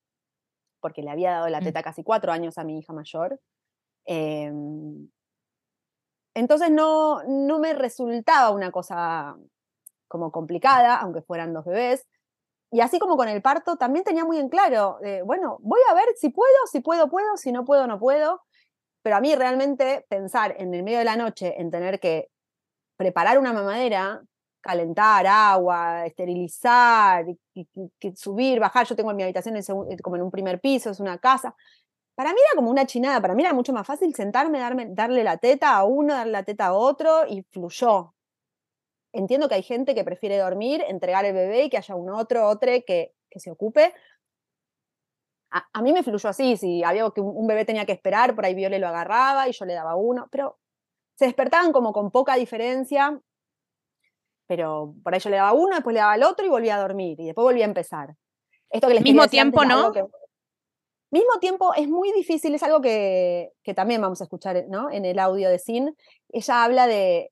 [0.80, 1.64] porque le había dado la mm.
[1.64, 3.40] teta casi cuatro años a mi hija mayor.
[4.06, 5.08] Em,
[6.34, 9.36] entonces no, no me resultaba una cosa
[10.14, 12.06] como complicada, aunque fueran dos bebés.
[12.70, 16.06] Y así como con el parto, también tenía muy en claro, bueno, voy a ver
[16.16, 18.42] si puedo, si puedo, puedo, si no puedo, no puedo.
[19.02, 22.30] Pero a mí realmente pensar en el medio de la noche en tener que
[22.96, 24.22] preparar una mamadera,
[24.60, 27.26] calentar agua, esterilizar,
[28.14, 31.18] subir, bajar, yo tengo en mi habitación eh, como en un primer piso, es una
[31.18, 31.54] casa.
[32.14, 35.24] Para mí era como una chinada, para mí era mucho más fácil sentarme, darme, darle
[35.24, 38.13] la teta a uno, darle la teta a otro y fluyó
[39.14, 42.48] entiendo que hay gente que prefiere dormir, entregar el bebé y que haya un otro,
[42.48, 43.94] otro que, que se ocupe.
[45.50, 48.54] A, mí me fluyó así, si había que un, bebé tenía que esperar, por ahí
[48.54, 50.58] Viole lo agarraba y yo le daba uno, pero
[51.14, 53.20] se despertaban como con poca diferencia,
[54.48, 56.80] pero por ahí yo le daba uno, después le daba el otro y volvía a
[56.80, 58.16] dormir y después volvía a empezar.
[58.68, 59.92] Esto que les mismo tiempo, ¿no?
[61.12, 64.90] mismo tiempo es muy difícil, es algo que, que también vamos a escuchar ¿no?
[64.90, 65.96] en el audio de Sin.
[66.30, 67.30] Ella habla de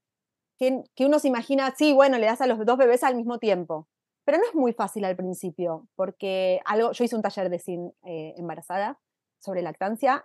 [0.58, 3.88] que, uno se imagina, sí, bueno, le das a los dos bebés al mismo tiempo.
[4.24, 7.92] Pero no es muy fácil al principio, porque algo, yo hice un taller de sin
[8.04, 9.00] eh, embarazada
[9.40, 10.24] sobre lactancia,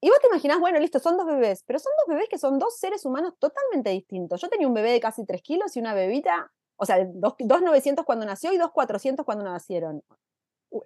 [0.00, 2.58] y vos te imaginás, bueno, listo, son dos bebés, pero son dos bebés que son
[2.58, 4.40] dos seres humanos totalmente distintos.
[4.40, 7.62] Yo tenía un bebé de casi tres kilos y una bebita, o sea, dos, dos
[7.62, 10.02] 900 cuando nació y dos 400 cuando nacieron,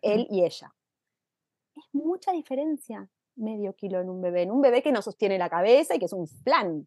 [0.03, 0.73] él y ella.
[1.75, 5.49] Es mucha diferencia medio kilo en un bebé, en un bebé que no sostiene la
[5.49, 6.87] cabeza y que es un plan.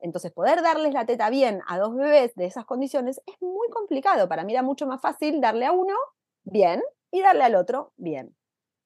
[0.00, 4.28] Entonces, poder darles la teta bien a dos bebés de esas condiciones es muy complicado.
[4.28, 5.94] Para mí era mucho más fácil darle a uno
[6.44, 8.36] bien y darle al otro bien.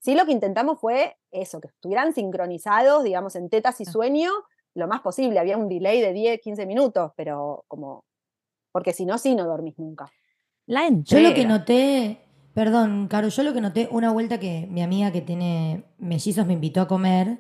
[0.00, 4.30] Sí, lo que intentamos fue eso, que estuvieran sincronizados, digamos, en tetas y sueño
[4.74, 5.38] lo más posible.
[5.38, 8.04] Había un delay de 10, 15 minutos, pero como,
[8.72, 10.10] porque si no, sí, no dormís nunca.
[10.66, 12.18] La Yo lo que noté,
[12.54, 16.54] perdón, Caro, yo lo que noté, una vuelta que mi amiga que tiene mellizos me
[16.54, 17.38] invitó a comer,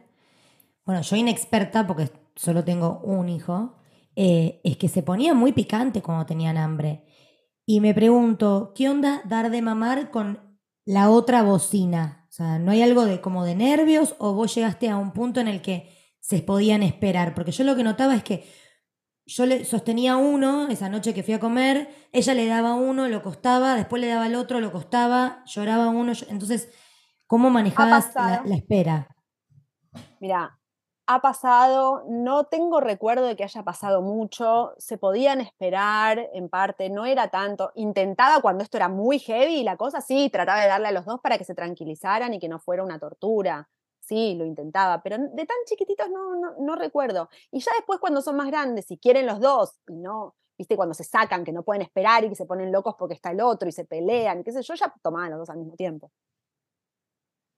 [0.84, 3.76] bueno, yo inexperta porque solo tengo un hijo,
[4.16, 7.04] eh, es que se ponía muy picante cuando tenían hambre.
[7.64, 12.26] Y me pregunto, ¿qué onda dar de mamar con la otra bocina?
[12.28, 15.40] O sea, ¿no hay algo de como de nervios o vos llegaste a un punto
[15.40, 15.88] en el que
[16.20, 17.34] se podían esperar?
[17.34, 18.44] Porque yo lo que notaba es que
[19.24, 23.22] yo le sostenía uno esa noche que fui a comer, ella le daba uno, lo
[23.22, 26.12] costaba, después le daba el otro, lo costaba, lloraba uno.
[26.28, 26.70] Entonces,
[27.26, 29.08] ¿cómo manejabas la, la espera?
[30.20, 30.58] Mira,
[31.06, 36.90] ha pasado, no tengo recuerdo de que haya pasado mucho, se podían esperar en parte,
[36.90, 40.68] no era tanto, intentaba cuando esto era muy heavy y la cosa, sí, trataba de
[40.68, 43.68] darle a los dos para que se tranquilizaran y que no fuera una tortura,
[44.00, 47.28] sí, lo intentaba, pero de tan chiquititos no, no, recuerdo.
[47.50, 50.94] Y ya después cuando son más grandes, si quieren los dos y no, viste, cuando
[50.94, 53.68] se sacan, que no pueden esperar y que se ponen locos porque está el otro
[53.68, 56.10] y se pelean, qué sé yo, ya tomaban los dos al mismo tiempo.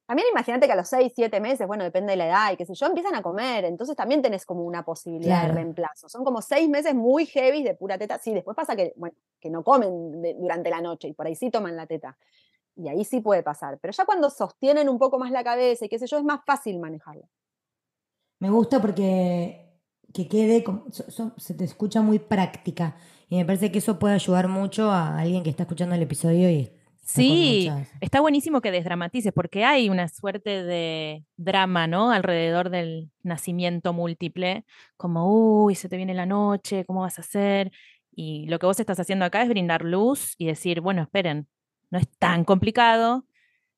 [0.07, 2.67] También imagínate que a los 6, 7 meses, bueno, depende de la edad y qué
[2.67, 6.11] sé yo, empiezan a comer, entonces también tenés como una posibilidad de reemplazo.
[6.11, 8.19] Son como 6 meses muy heavy de pura teta.
[8.19, 11.51] Sí, después pasa que, bueno, que no comen durante la noche y por ahí sí
[11.51, 12.19] toman la teta.
[12.77, 13.79] Y ahí sí puede pasar.
[13.81, 16.41] Pero ya cuando sostienen un poco más la cabeza y qué sé yo, es más
[16.45, 17.29] fácil manejarlo.
[18.41, 19.81] Me gusta porque
[20.13, 20.65] que quede,
[21.39, 22.97] se te escucha muy práctica.
[23.29, 26.51] Y me parece que eso puede ayudar mucho a alguien que está escuchando el episodio
[26.51, 26.73] y
[27.05, 32.11] Sí, está buenísimo que desdramatices, porque hay una suerte de drama, ¿no?
[32.11, 34.65] Alrededor del nacimiento múltiple,
[34.97, 37.71] como, uy, se te viene la noche, ¿cómo vas a hacer?
[38.11, 41.47] Y lo que vos estás haciendo acá es brindar luz y decir, bueno, esperen,
[41.91, 43.27] no es tan complicado,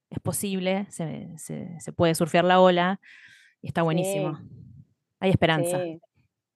[0.08, 3.00] es posible, se, puede surfear la ola
[3.60, 4.38] y está buenísimo.
[5.18, 5.82] Hay esperanza.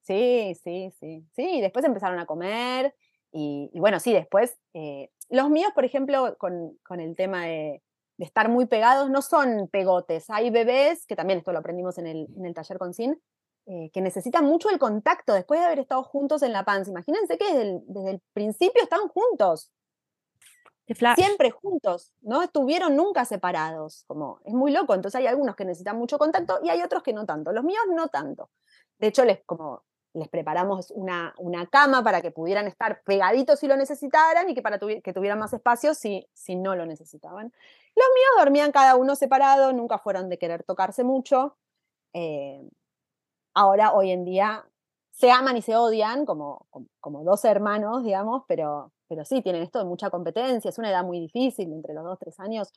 [0.02, 0.54] Sí.
[0.62, 1.60] sí, sí, sí.
[1.60, 2.94] después empezaron a comer
[3.32, 7.82] y, bueno, sí, después eh, los míos, por ejemplo, con, el tema de,
[8.18, 10.28] estar muy pegados, no son pegotes.
[10.28, 13.20] Hay bebés, que también esto lo aprendimos en el, taller con Sin,
[13.66, 16.90] eh, que necesitan mucho el contacto después de haber estado juntos en la panza.
[16.90, 19.70] Imagínense que desde el, principio están juntos.
[21.14, 25.96] siempre juntos, no estuvieron nunca separados, como es muy loco, entonces hay algunos que necesitan
[25.96, 28.50] mucho contacto y hay otros que no tanto, los míos no tanto.
[28.98, 33.68] De hecho, les, como les preparamos una, una cama para que pudieran estar pegaditos si
[33.68, 37.52] lo necesitaran y que, para que tuvieran más espacio si, si no lo necesitaban.
[37.94, 41.56] Los míos dormían cada uno separado, nunca fueron de querer tocarse mucho.
[42.12, 42.60] Eh,
[43.54, 44.64] ahora, hoy en día,
[45.12, 46.66] se aman y se odian como,
[47.00, 51.04] como, dos hermanos, digamos, pero, pero sí, tienen esto de mucha competencia, es una edad
[51.04, 52.72] muy difícil, entre los dos, tres años,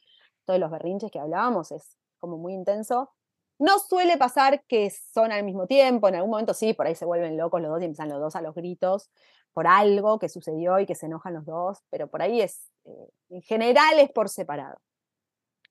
[0.45, 3.11] todos los berrinches que hablábamos es como muy intenso.
[3.59, 7.05] No suele pasar que son al mismo tiempo, en algún momento sí, por ahí se
[7.05, 9.09] vuelven locos los dos y empiezan los dos a los gritos
[9.53, 13.09] por algo que sucedió y que se enojan los dos, pero por ahí es, eh,
[13.29, 14.79] en general es por separado.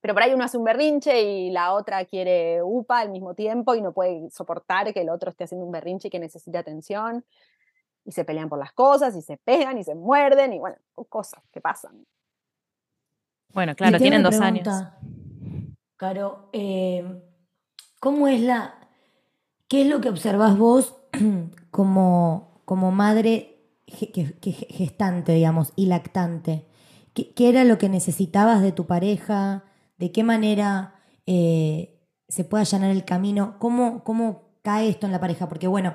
[0.01, 3.74] Pero por ahí uno hace un berrinche y la otra quiere UPA al mismo tiempo
[3.74, 7.24] y no puede soportar que el otro esté haciendo un berrinche y que necesite atención.
[8.05, 10.76] Y se pelean por las cosas y se pegan y se muerden y bueno,
[11.09, 12.05] cosas que pasan.
[13.53, 14.66] Bueno, claro, tienen dos años.
[15.97, 17.05] Caro, eh,
[18.03, 18.74] ¿Cómo es la...
[19.68, 20.96] ¿Qué es lo que observas vos
[21.70, 26.66] como, como madre gestante, digamos, y lactante?
[27.14, 29.62] ¿Qué, era lo que necesitabas de tu pareja?
[29.98, 30.96] ¿De qué manera
[31.26, 33.55] eh, se puede allanar el camino?
[33.61, 35.48] ¿Cómo, ¿Cómo cae esto en la pareja?
[35.48, 35.94] Porque bueno,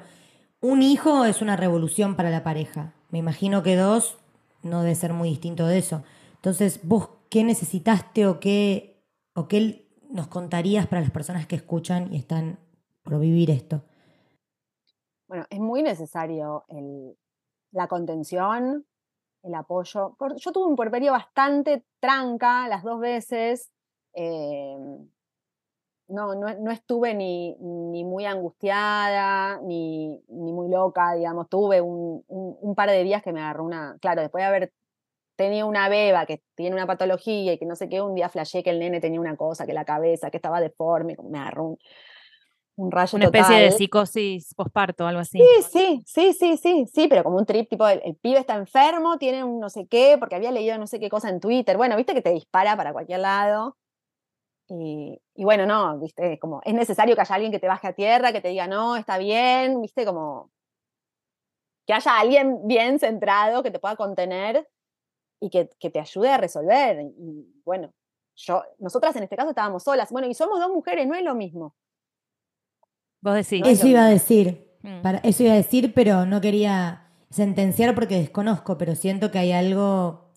[0.62, 2.94] un hijo es una revolución para la pareja.
[3.10, 4.18] Me imagino que dos
[4.64, 6.04] no debe ser muy distinto de eso.
[6.36, 9.04] Entonces, ¿vos qué necesitaste o qué,
[9.34, 12.60] o qué nos contarías para las personas que escuchan y están
[13.04, 13.82] por vivir esto?
[15.28, 16.66] Bueno, es muy necesario
[17.72, 18.86] la contención,
[19.44, 20.16] el apoyo.
[20.38, 23.72] Yo tuve un porperio bastante tranca las dos veces.
[24.14, 25.10] Em,
[26.10, 31.50] no, no, estuve ni, ni, muy angustiada, ni, ni, muy loca, digamos.
[31.50, 33.98] Tuve un, un, par de días que me agarró una.
[34.00, 34.74] Claro, después de haber
[35.38, 38.64] tenía una beba que tiene una patología y que no sé qué, un día flashé
[38.64, 41.78] que el nene tenía una cosa, que la cabeza, que estaba deforme, me agarró
[42.76, 45.40] un, rayo Una especie de psicosis posparto, algo así.
[45.40, 49.18] Sí, sí, sí, sí, sí, sí, pero como un trip tipo, el, pibe está enfermo,
[49.18, 51.96] tiene un no sé qué, porque había leído no sé qué cosa en Twitter, bueno,
[51.96, 53.78] viste que te dispara para cualquier lado.
[54.70, 57.94] Y, y, bueno, no, viste, como es necesario que haya alguien que te baje a
[57.94, 60.52] tierra, que te diga, no, está bien, viste, como
[61.86, 64.68] que haya alguien bien centrado que te pueda contener
[65.40, 67.00] y que, te ayude a resolver.
[67.18, 67.94] Y bueno,
[68.36, 70.12] yo, nosotras en este caso estábamos solas.
[70.12, 71.76] Bueno, y somos dos mujeres, no es lo mismo.
[73.22, 73.62] Vos decís.
[73.66, 74.68] eso iba a decir.
[74.82, 75.02] Mm.
[75.02, 79.52] Para, eso iba a decir, pero no quería sentenciar porque desconozco, pero siento que hay
[79.52, 80.32] algo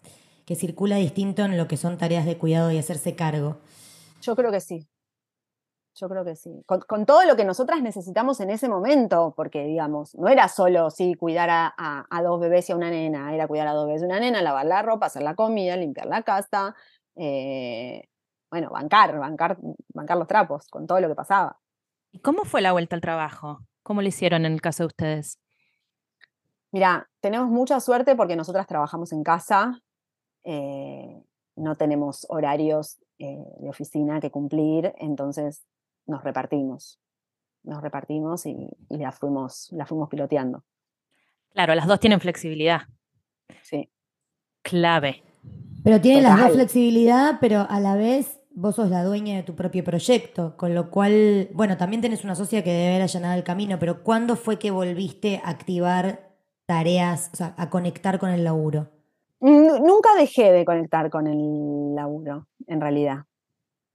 [0.45, 3.61] que circula distinto en lo que son tareas de cuidado y hacerse cargo.
[4.23, 4.90] Yo creo que sí.
[6.01, 6.65] Yo creo que sí.
[6.65, 11.15] Con, todo lo que nosotras necesitamos en ese momento, porque, digamos, no era solo, sí,
[11.15, 14.19] cuidar a, dos bebés y a una nena, era cuidar a dos bebés y una
[14.19, 16.75] nena, lavar la ropa, hacer la comida, limpiar la casa,
[17.17, 18.09] eh,
[18.51, 19.59] bueno, bancar, bancar,
[19.93, 21.61] bancar los trapos con todo lo que pasaba.
[22.13, 23.59] ¿Y cómo fue la vuelta al trabajo?
[23.83, 25.39] ¿Cómo lo hicieron en el caso de ustedes?
[26.73, 29.83] Mira, tenemos mucha suerte porque nosotras trabajamos en casa,
[30.45, 31.23] eh,
[31.57, 35.67] no tenemos horarios eh, de oficina que cumplir, entonces
[36.11, 37.01] nos repartimos.
[37.63, 40.65] Nos repartimos y, la, fuimos, la fuimos piloteando.
[41.53, 42.83] Claro, las dos tienen flexibilidad.
[43.63, 43.89] Sí.
[44.63, 45.23] Clave.
[45.83, 49.55] Pero tienen las dos flexibilidad, pero a la vez vos sos la dueña de tu
[49.55, 53.45] propio proyecto, con lo cual, bueno, también tenés una socia que debe haber allanado el
[53.45, 56.31] camino, pero ¿cuándo fue que volviste a activar
[56.67, 58.89] tareas, o sea, a conectar con el laburo?
[59.41, 63.25] Nunca dejé de conectar con el laburo, en realidad.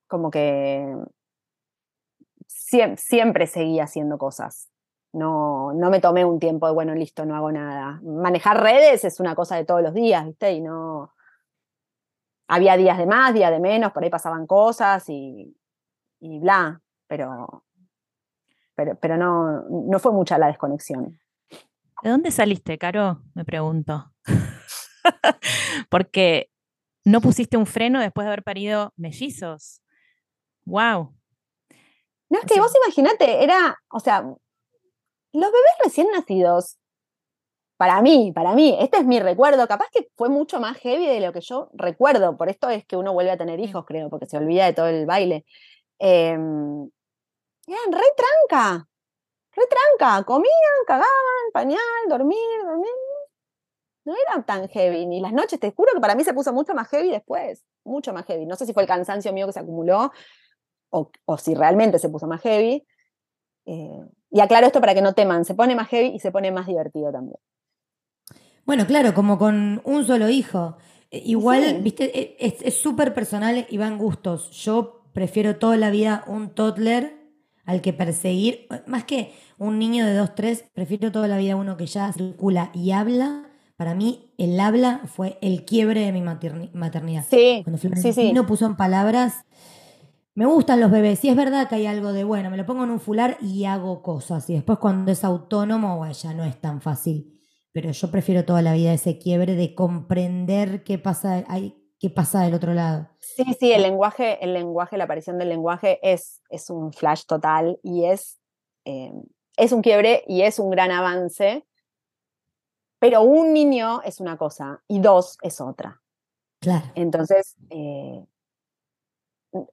[0.07, 0.95] Como que
[2.47, 4.69] siempre, seguí haciendo cosas.
[5.13, 8.01] No, no me tomé un tiempo de, bueno, listo, no hago nada.
[8.03, 10.51] Manejar redes es una cosa de todos los días, ¿viste?
[10.51, 11.13] Y no...
[12.47, 15.57] Había días de más, días de menos, por ahí pasaban cosas y,
[16.19, 17.63] y bla, pero,
[18.75, 21.19] pero, pero no, no fue mucha la desconexión.
[22.03, 23.23] ¿De dónde saliste, Caro?
[23.33, 24.11] Me pregunto.
[25.89, 26.51] Porque
[27.03, 29.81] no pusiste un freno después de haber parido mellizos.
[30.65, 31.15] ¡Wow!
[32.29, 36.77] No, es que vos imaginate, era, o sea, los bebés recién nacidos,
[37.77, 41.19] para mí, para mí, este es mi recuerdo, capaz que fue mucho más heavy de
[41.19, 44.27] lo que yo recuerdo, por esto es que uno vuelve a tener hijos, creo, porque
[44.27, 45.45] se olvida de todo el baile.
[45.99, 46.89] Em,
[47.67, 48.87] eran re tranca,
[49.55, 50.53] re tranca, comían,
[50.87, 52.91] cagaban, pañal, dormir, dormir.
[54.05, 56.73] No era tan heavy, ni las noches, te juro que para mí se puso mucho
[56.75, 58.45] más heavy después, mucho más heavy.
[58.45, 60.11] No sé si fue el cansancio mío que se acumuló,
[61.25, 62.85] o, si realmente se puso más heavy.
[63.65, 66.51] Eh, y aclaro esto para que no teman, se pone más heavy y se pone
[66.51, 67.37] más divertido también.
[68.65, 70.77] Bueno, claro, como con un solo hijo.
[71.11, 74.51] igual, viste, e, es súper personal y va en gustos.
[74.51, 77.25] Yo prefiero toda la vida un toddler
[77.65, 81.77] al que perseguir, más que un niño de 2, 3, prefiero toda la vida uno
[81.77, 83.49] que ya circula y habla.
[83.75, 87.25] Para mí, el habla fue el quiebre de mi maternidad.
[87.29, 89.45] Sí, Cuando Florentino sí, puso en palabras,
[90.35, 91.23] me gustan los bebés.
[91.23, 93.65] Y es verdad que hay algo de, bueno, me lo pongo en un fular y
[93.65, 94.49] hago cosas.
[94.49, 97.41] Y después cuando es autónomo, bueno, ya no es tan fácil.
[97.71, 101.45] Pero yo prefiero toda la vida ese quiebre de comprender qué pasa,
[101.99, 103.09] qué pasa del otro lado.
[103.19, 107.79] Sí, sí, el lenguaje, el lenguaje, la aparición del lenguaje es, es un flash total
[107.81, 108.39] y es,
[108.83, 109.11] eh,
[109.57, 111.65] es un quiebre y es un gran avance.
[112.99, 116.01] Pero un niño es una cosa y dos es otra.
[116.59, 116.85] Claro.
[116.95, 118.25] Entonces, eh,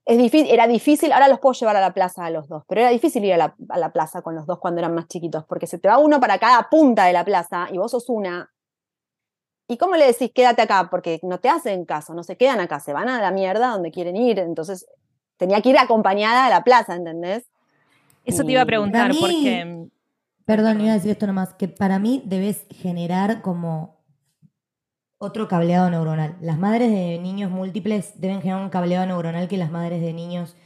[0.05, 2.83] es difícil, era difícil, ahora los puedo llevar a la plaza a los dos, pero
[2.83, 5.45] era difícil ir a la, a la, plaza con los dos cuando eran más chiquitos,
[5.45, 8.51] porque se te va uno para cada punta de la plaza y vos sos una.
[9.69, 10.89] ¿Y cómo le decís quédate acá?
[10.91, 13.91] Porque no te hacen caso, no se quedan acá, se van a la mierda donde
[13.91, 14.39] quieren ir.
[14.39, 14.87] Entonces
[15.37, 17.51] tenía que ir acompañada a la plaza, ¿entendés?
[18.25, 19.89] Eso te iba a preguntar, porque.
[20.45, 24.02] Perdón, iba a decir esto nomás, que para mí debes generar como
[25.23, 26.37] otro cableado neuronal.
[26.41, 30.57] Las madres de niños múltiples deben generar un cableado neuronal que las madres de niños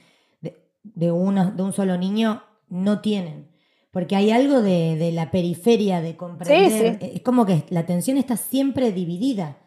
[0.40, 3.50] de, de, uno, de un solo niño no tienen.
[3.90, 6.98] Porque hay algo de, la periferia de comprender.
[7.02, 9.58] Es como que la atención está siempre dividida.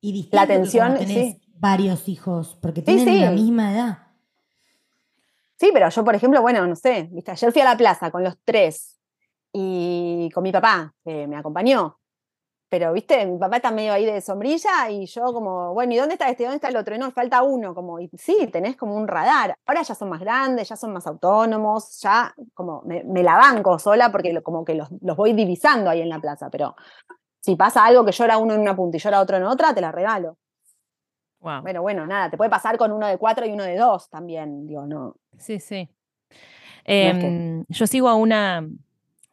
[0.00, 3.98] Y distinto la atención, tenés varios hijos, porque tienen la misma edad.
[5.56, 7.32] Sí, pero yo, por ejemplo, bueno, no sé, ¿viste?
[7.32, 8.98] ayer fui a la plaza con los tres
[9.52, 11.98] y con mi papá, que me acompañó
[12.70, 16.14] pero, viste, mi papá está medio ahí de sombrilla y yo como, bueno, ¿y dónde
[16.14, 16.42] está este?
[16.42, 16.94] ¿Dónde está el otro?
[16.94, 19.56] Y no, falta uno, como, y sí, tenés como un radar.
[19.64, 24.12] Ahora ya son más grandes, ya son más autónomos, ya como me, la banco sola
[24.12, 26.76] porque como que los, voy divisando ahí en la plaza, pero
[27.40, 29.80] si pasa algo que llora uno en una punta y llora otro en otra, te
[29.80, 30.36] la regalo.
[31.40, 31.62] Wow.
[31.62, 34.66] Bueno, bueno, nada, te puede pasar con uno de cuatro y uno de dos también,
[34.66, 35.14] digo, no.
[35.38, 35.88] Sí, sí.
[36.84, 38.66] Em, yo sigo a una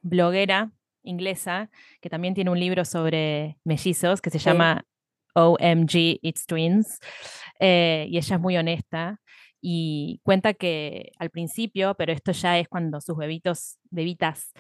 [0.01, 0.71] bloguera
[1.06, 1.70] inglesa,
[2.01, 4.86] que también tiene un libro sobre mellizos que se llama
[5.36, 6.99] OMG It's Twins.
[7.60, 9.20] Eh, y ella es muy honesta
[9.62, 14.53] y cuenta que al principio, pero esto ya es cuando sus bebitos, bebitas,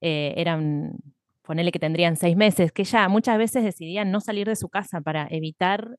[0.00, 0.98] eh, eran,
[1.42, 5.00] ponele que tendrían seis meses, que ella muchas veces decidían no salir de su casa
[5.00, 5.96] para evitar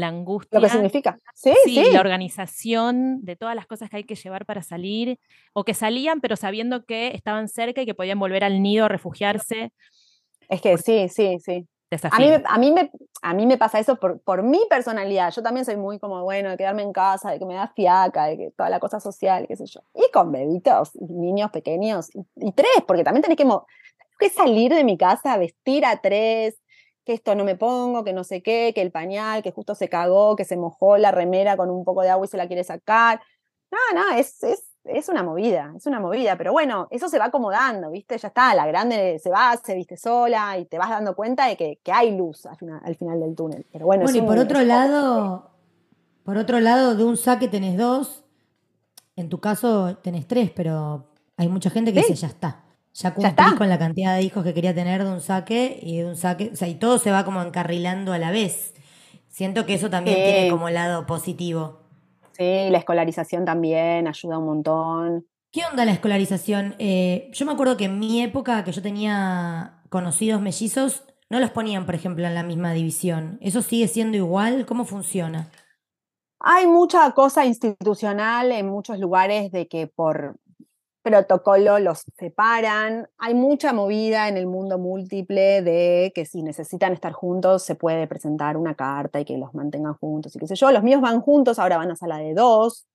[0.00, 0.58] la angustia.
[0.58, 1.18] Lo que significa.
[1.34, 5.18] Sí, sí, la organización de todas las cosas que hay que llevar para salir,
[5.52, 8.88] o que salían pero sabiendo que estaban cerca y que podían volver al nido a
[8.88, 9.72] refugiarse.
[10.48, 11.66] Es que sí, sí, sí.
[12.10, 12.90] A mí, a, mí me,
[13.22, 15.32] a mí me pasa eso por, por mi personalidad.
[15.32, 18.26] Yo también soy muy como, bueno, de quedarme en casa, de que me da fiaca,
[18.26, 19.80] de que toda la cosa social, qué sé yo.
[19.94, 23.46] Y con bebitos, niños pequeños, y, tres, porque también tenés que,
[24.18, 26.60] que salir de mi casa, vestir a tres,
[27.06, 29.88] que esto no me pongo, que no sé qué, que el pañal, que justo se
[29.88, 32.64] cagó, que se mojó la remera con un poco de agua y se la quiere
[32.64, 33.20] sacar.
[33.70, 37.26] No, no, es, es, es una movida, es una movida, pero bueno, eso se va
[37.26, 38.18] acomodando, ¿viste?
[38.18, 41.56] Ya está, la grande se va, se viste sola y te vas dando cuenta de
[41.56, 43.64] que, que hay luz al final, al final, del túnel.
[43.70, 45.50] Pero bueno, bueno y por otro lado,
[46.24, 48.24] por otro lado, de un saque tenés dos,
[49.14, 52.65] en tu caso tenés tres, pero hay mucha gente que dice ya está.
[52.98, 56.06] Ya cumplí con la cantidad de hijos que quería tener de un saque y de
[56.06, 58.72] un saque, o sea, y todo se va como encarrilando a la vez.
[59.28, 61.80] Siento que eso también tiene como lado positivo.
[62.32, 65.26] Sí, la escolarización también ayuda un montón.
[65.52, 66.74] ¿Qué onda la escolarización?
[66.78, 71.50] Eh, yo me acuerdo que en mi época, que yo tenía conocidos mellizos, no los
[71.50, 73.38] ponían, por ejemplo, en la misma división.
[73.42, 74.64] ¿Eso sigue siendo igual?
[74.64, 75.50] ¿Cómo funciona?
[76.40, 80.38] Hay mucha cosa institucional en muchos lugares de que por
[81.06, 83.08] protocolo los separan.
[83.16, 88.08] Hay mucha movida en el mundo múltiple de que si necesitan estar juntos se puede
[88.08, 90.72] presentar una carta y que los mantengan juntos y qué sé yo.
[90.72, 92.88] Los míos van juntos, ahora van a sala de dos,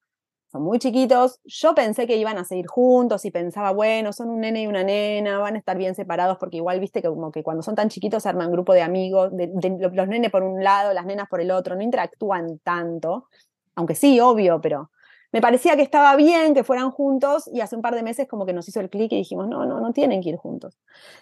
[0.51, 1.39] son muy chiquitos.
[1.45, 4.83] Yo pensé que iban a seguir juntos y pensaba, bueno, son un nene y una
[4.83, 7.87] nena, van a estar bien separados porque igual viste que como que cuando son tan
[7.87, 11.51] chiquitos se arman grupo de amigos, los nenes por un lado, las nenas por el
[11.51, 13.29] otro, no interactúan tanto,
[13.73, 14.91] aunque sí, obvio, pero
[15.31, 18.45] me parecía que estaba bien que fueran juntos y hace un par de meses como
[18.45, 20.77] que nos hizo el clic y dijimos, no, no, no tienen que ir juntos.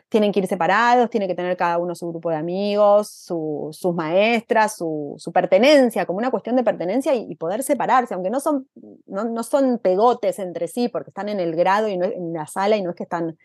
[0.09, 4.77] Tienen que ir separados, tiene que tener cada uno su grupo de amigos, sus maestras,
[4.77, 8.67] su, pertenencia, como una cuestión de pertenencia y, poder separarse, aunque no son,
[9.05, 12.75] no, son pegotes entre sí porque están en el grado y no en la sala
[12.77, 13.37] y no es que están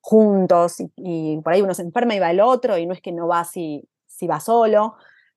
[0.00, 3.12] juntos y, por ahí uno se enferma y va el otro y no es que
[3.12, 4.96] no va si, si va solo,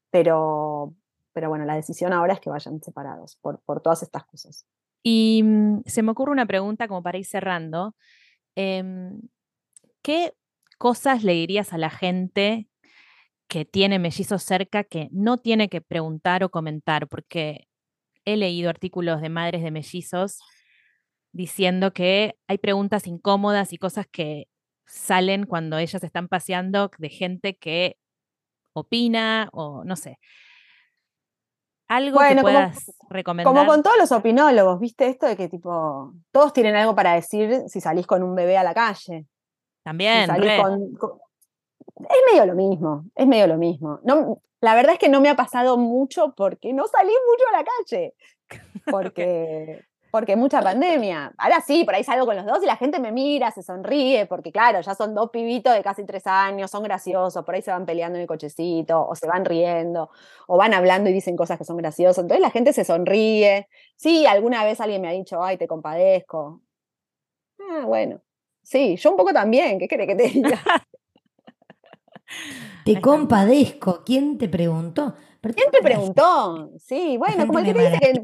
[0.10, 0.94] pero,
[1.34, 4.66] pero bueno, la decisión ahora es que vayan separados por, por todas estas cosas.
[5.04, 7.96] Y mm, se me ocurre una pregunta como para ir cerrando.
[8.56, 9.22] Em,
[10.02, 10.34] ¿Qué
[10.78, 12.68] cosas le dirías a la gente
[13.48, 17.68] que tiene mellizos cerca que no tiene que preguntar o comentar, porque
[18.26, 20.40] he leído artículos de madres de mellizos
[21.34, 24.48] diciendo que hay preguntas incómodas y cosas que
[24.86, 27.98] salen cuando ellas están paseando de gente que
[28.74, 30.18] opina o no sé.
[31.92, 33.54] Algo que puedas recomendar.
[33.54, 35.08] Como con todos los opinólogos, ¿viste?
[35.08, 38.64] Esto de que tipo, todos tienen algo para decir si salís con un bebé a
[38.64, 39.26] la calle.
[39.84, 40.30] También.
[42.10, 44.00] Es medio lo mismo, es medio lo mismo.
[44.04, 47.58] No, la verdad es que no me ha pasado mucho porque no salí mucho a
[47.58, 48.14] la calle.
[48.89, 51.34] Porque, porque mucha pandemia.
[51.38, 54.26] Ahora sí, por ahí salgo con los dos y la gente me mira, se sonríe,
[54.26, 57.72] porque claro, ya son dos pibitos de casi tres años, son graciosos, por ahí se
[57.72, 60.12] van peleando en el cochecito, o se van riendo,
[60.47, 62.24] o van hablando y dicen cosas que son graciosas.
[62.24, 63.68] Entonces la gente se sonríe.
[63.95, 66.62] Sí, alguna vez alguien me ha dicho, ay, te compadezco.
[67.59, 68.22] Ah, bueno.
[68.64, 70.62] Sí, yo un poco también, ¿qué quiere que te diga?
[72.86, 74.03] te compadezco.
[74.05, 75.16] ¿Quién te preguntó?
[75.41, 76.70] ¿Quién te preguntó?
[76.78, 78.22] Sí, bueno, como el que te dice que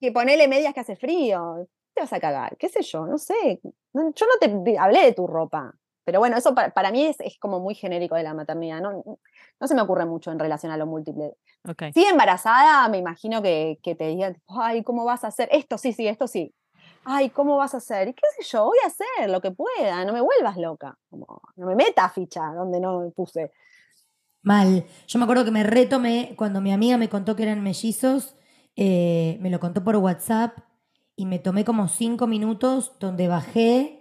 [0.00, 1.68] que ponele medias que hace frío.
[1.94, 3.60] Te vas a cagar, qué sé yo, no sé.
[3.62, 5.74] yo no te hablé de tu ropa.
[6.06, 8.80] Pero bueno, eso para, mí es, como muy genérico de la maternidad.
[8.80, 9.02] No,
[9.58, 11.32] no se me ocurre mucho en relación a lo múltiple.
[11.68, 11.92] Okay.
[11.92, 15.48] Sí, embarazada, me imagino que, que te digan, ay, ¿cómo vas a hacer?
[15.50, 16.54] Esto sí, sí, esto sí.
[17.04, 18.06] Ay, ¿cómo vas a hacer?
[18.06, 20.96] Y qué sé yo, voy a hacer lo que pueda, no me vuelvas loca.
[21.10, 23.50] Como, no me meta ficha donde no me puse.
[24.42, 24.86] Mal.
[25.08, 28.36] Yo me acuerdo que me retomé cuando mi amiga me contó que eran mellizos
[28.76, 30.58] eh, me lo contó por WhatsApp
[31.16, 33.96] y me tomé como cinco minutos donde bajé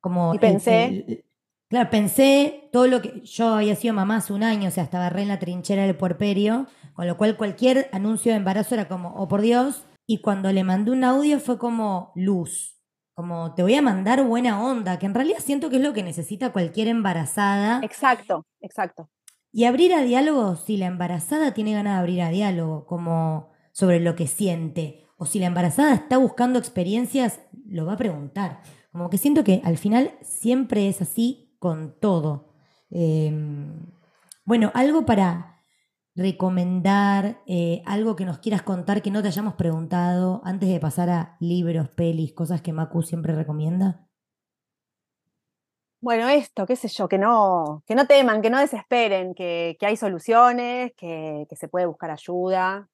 [0.00, 0.34] como...
[0.34, 1.24] Y pensé...
[1.68, 3.20] claro, pensé todo lo que...
[3.22, 5.96] Yo había sido mamá hace un año, o sea, estaba re en la trinchera del
[5.96, 10.52] puerperio, con lo cual cualquier anuncio de embarazo era como, oh por Dios, y cuando
[10.52, 12.76] le mandé un audio fue como luz,
[13.14, 16.02] como te voy a mandar buena onda, que en realidad siento que es lo que
[16.02, 17.80] necesita cualquier embarazada.
[17.82, 19.08] Exacto, exacto.
[19.52, 23.49] Y abrir a diálogo, si la embarazada tiene ganas de abrir a diálogo, como
[23.80, 25.06] sobre lo que siente.
[25.16, 28.60] O si la embarazada está buscando experiencias, lo va a preguntar.
[28.92, 32.52] Como que siento que al final siempre es así con todo.
[32.90, 33.86] Em,
[34.44, 35.62] bueno, algo para
[36.14, 41.08] recomendar, eh, algo que nos quieras contar que no te hayamos preguntado antes de pasar
[41.08, 44.06] a libros, pelis, cosas que Macu siempre recomienda.
[46.02, 49.96] Bueno, esto, qué sé yo, que no, que no teman, que no desesperen, que, hay
[49.96, 52.88] soluciones, que, que, se puede buscar ayuda,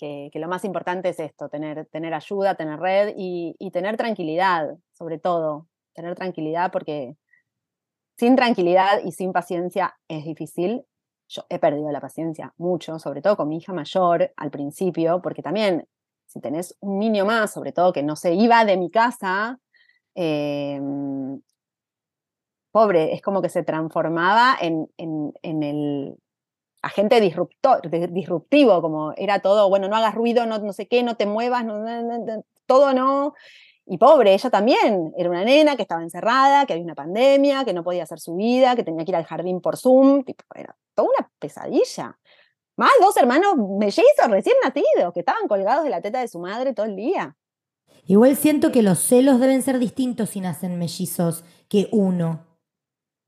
[0.00, 5.18] que, lo más importante es esto, tener, tener ayuda, tener red y, tener tranquilidad, sobre
[5.18, 7.16] todo, tener tranquilidad porque
[8.16, 10.84] sin tranquilidad y sin paciencia es difícil.
[11.28, 15.42] Yo he perdido la paciencia mucho, sobre todo con mi hija mayor al principio, porque
[15.42, 15.86] también
[16.26, 19.58] si tenés un niño más, sobre todo que no se iba de mi casa,
[20.14, 21.40] em,
[22.72, 26.16] pobre, es como que se transformaba en, en el,
[26.82, 31.16] agente disruptor, disruptivo, como era todo, bueno, no hagas ruido, no, no sé qué, no
[31.16, 31.84] te muevas, no,
[32.66, 33.34] todo no.
[33.86, 37.72] Y pobre, ella también, era una nena que estaba encerrada, que había una pandemia, que
[37.72, 40.24] no podía hacer su vida, que tenía que ir al jardín por Zoom,
[40.54, 42.16] era toda una pesadilla.
[42.76, 46.72] Más dos hermanos mellizos recién nacidos, que estaban colgados de la teta de su madre
[46.72, 47.36] todo el día.
[48.06, 52.46] Igual siento que los celos deben ser distintos si nacen mellizos que uno.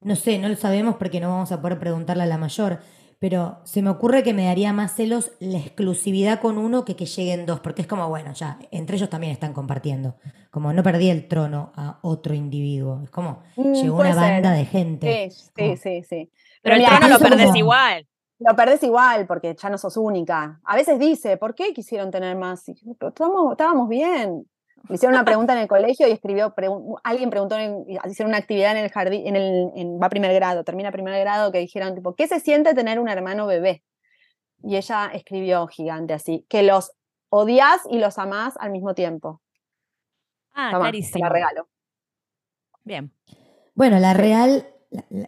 [0.00, 2.80] No sé, no lo sabemos porque no vamos a poder preguntarle a la mayor
[3.22, 7.06] pero se me ocurre que me daría más celos la exclusividad con uno que que
[7.06, 10.16] lleguen dos, porque es como, bueno, ya, entre ellos también están compartiendo.
[10.50, 13.00] Como no perdí el trono a otro individuo.
[13.04, 15.30] Es como, mm, llegó una banda de gente.
[15.30, 16.30] Sí, sí, sí, sí.
[16.62, 18.08] Pero, el trono lo perdés igual.
[18.40, 20.60] Lo perdés igual porque ya no sos única.
[20.64, 22.68] A veces dice, ¿por qué quisieron tener más?
[22.68, 24.48] Estábamos, estábamos bien.
[24.88, 26.54] Le hicieron una pregunta en el colegio y escribió,
[27.04, 27.56] alguien preguntó,
[28.04, 31.52] hicieron una actividad en el jardín, en el, va a primer grado, termina primer grado,
[31.52, 33.82] que dijeron, tipo, ¿qué se siente tener un hermano bebé?
[34.62, 36.92] Y ella escribió gigante así, que los
[37.28, 39.40] odias y los amás al mismo tiempo.
[40.54, 41.24] Ah, clarísimo.
[41.24, 41.68] la regalo.
[42.84, 43.12] Bien.
[43.74, 44.66] Bueno, la real,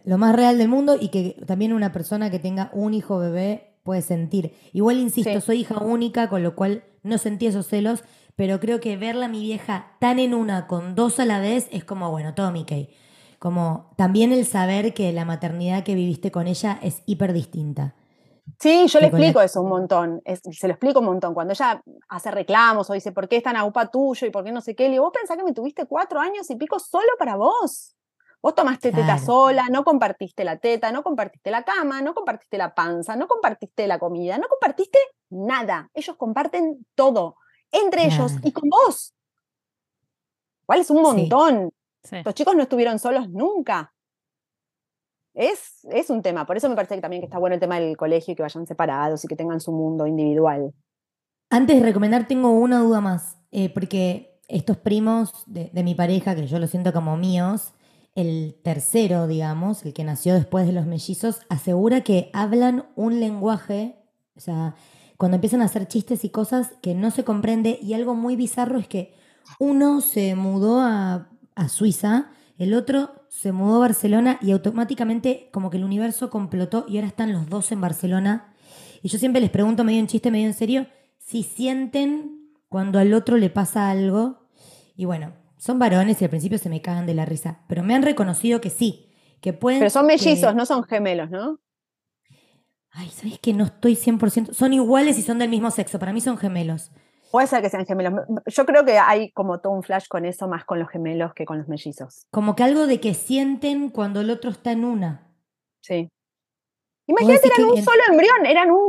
[0.04, 3.78] lo más real del mundo y que también una persona que tenga un hijo bebé
[3.84, 4.54] puede sentir.
[4.72, 8.02] Igual insisto, soy hija única, con lo cual no sentí esos celos,
[8.36, 11.68] pero creo que verla a mi vieja tan en una con dos a la vez
[11.70, 12.90] es como, bueno, todo Mickey.
[13.38, 17.94] Como también el saber que la maternidad que viviste con ella es hiper distinta.
[18.58, 21.34] Sí, yo le explico eso un montón, se lo explico un montón.
[21.34, 24.52] Cuando ella hace reclamos o dice, ¿por qué es tan UPA tuyo y por qué
[24.52, 24.84] no sé qué?
[24.84, 27.96] Le digo, vos pensás que me tuviste cuatro años y pico solo para vos.
[28.42, 32.74] Vos tomaste teta sola, no compartiste la teta, no compartiste la cama, no compartiste la
[32.74, 34.98] panza, no compartiste la comida, no compartiste
[35.30, 35.88] nada.
[35.94, 37.36] Ellos comparten todo
[37.74, 39.14] entre ellos y con vos.
[40.66, 41.70] ¿Cuál es un montón?
[42.24, 43.92] Los chicos no estuvieron solos nunca.
[45.34, 46.46] es, es un tema.
[46.46, 48.42] Por eso me parece que también que está bueno el tema del colegio y que
[48.42, 50.72] vayan separados y que tengan su mundo individual.
[51.50, 56.46] Antes de recomendar, tengo una duda más, eh, porque estos primos de, mi pareja, que
[56.46, 57.72] yo lo siento como míos,
[58.14, 63.96] el tercero, digamos, el que nació después de los mellizos, asegura que hablan un lenguaje,
[64.36, 64.74] o sea,
[65.16, 68.78] cuando empiezan a hacer chistes y cosas que no se comprende, y algo muy bizarro
[68.78, 69.14] es que
[69.58, 75.70] uno se mudó a, a Suiza, el otro se mudó a Barcelona y automáticamente como
[75.70, 78.54] que el universo complotó y ahora están los dos en Barcelona.
[79.02, 80.86] Y yo siempre les pregunto medio en chiste, medio en serio,
[81.18, 84.48] si sienten cuando al otro le pasa algo.
[84.96, 87.94] Y bueno, son varones y al principio se me cagan de la risa, pero me
[87.94, 89.10] han reconocido que sí,
[89.40, 89.80] que pueden...
[89.80, 91.58] Pero son mellizos, no son gemelos, ¿no?
[92.94, 94.52] Ay, ¿sabes que no estoy 100%?
[94.52, 96.92] Son iguales y son del mismo sexo, para mí son gemelos.
[97.32, 98.14] Puede ser que sean gemelos.
[98.46, 101.44] Yo creo que hay como todo un flash con eso, más con los gemelos que
[101.44, 102.26] con los mellizos.
[102.30, 105.26] Como que algo de que sienten cuando el otro está en una.
[105.80, 106.08] Sí.
[107.08, 108.88] Imagínate, eran un solo embrión, eran un,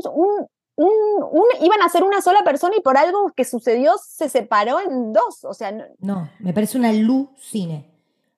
[0.76, 5.12] un, iban a ser una sola persona y por algo que sucedió se separó en
[5.12, 5.43] dos.
[5.43, 6.91] O sea, no, me parece una
[7.38, 7.89] cine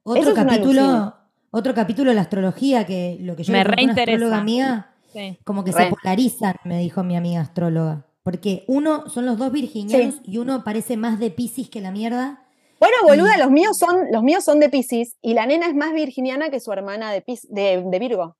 [0.03, 1.13] Otro capítulo,
[1.51, 4.13] otro capítulo de la astrología que lo que yo me reinteresa.
[4.13, 4.95] astróloga mía,
[5.43, 8.05] como que se polarizan, me dijo mi amiga astróloga.
[8.23, 12.45] Porque uno son los dos virginianos y uno parece más de Pisces que la mierda.
[12.79, 15.93] Bueno, boluda, los míos son, los míos son de Pisces y la nena es más
[15.93, 18.37] virginiana que su hermana de, de Virgo.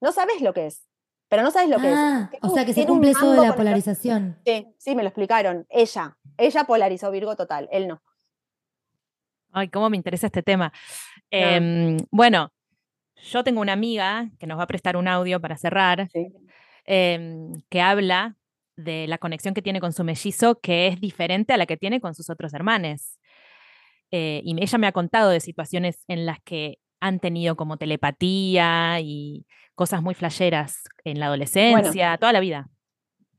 [0.00, 0.90] No sabes lo que es
[1.30, 1.96] pero no sabes lo que es.
[1.96, 4.36] Ah, o sea, que se cumple eso de la polarización.
[4.44, 5.64] Sí, sí, me lo explicaron.
[5.70, 8.02] Ella, ella polarizó Virgo total, él no.
[9.52, 10.72] Ay, cómo me interesa este tema.
[11.30, 12.50] Em, bueno,
[13.22, 16.08] yo tengo una amiga que nos va a prestar un audio para cerrar,
[16.84, 18.36] em, que habla
[18.76, 22.00] de la conexión que tiene con su mellizo, que es diferente a la que tiene
[22.00, 23.18] con sus otros hermanos.
[24.10, 29.00] Eh, y ella me ha contado de situaciones en las que han tenido como telepatía
[29.00, 32.68] y cosas muy flasheras en la adolescencia, toda la vida.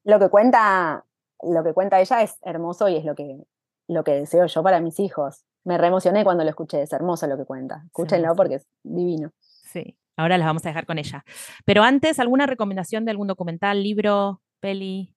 [0.04, 1.06] Lo que cuenta,
[1.42, 3.44] lo que cuenta ella es hermoso y es lo que,
[3.88, 5.44] lo que deseo yo para mis hijos.
[5.64, 7.84] Me reemocioné cuando lo escuché, es hermoso lo que cuenta.
[7.86, 9.32] Escúchenlo porque es divino.
[9.72, 11.24] Sí, ahora las vamos a dejar con ella.
[11.66, 15.16] Pero antes, ¿alguna recomendación de algún documental, libro, peli,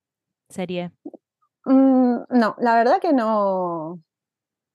[0.48, 0.92] serie?
[1.64, 4.00] Mm, no, la verdad que no,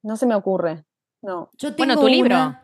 [0.02, 0.84] no se me ocurre.
[1.22, 1.50] No.
[1.56, 2.56] Yo tengo bueno, tu libro.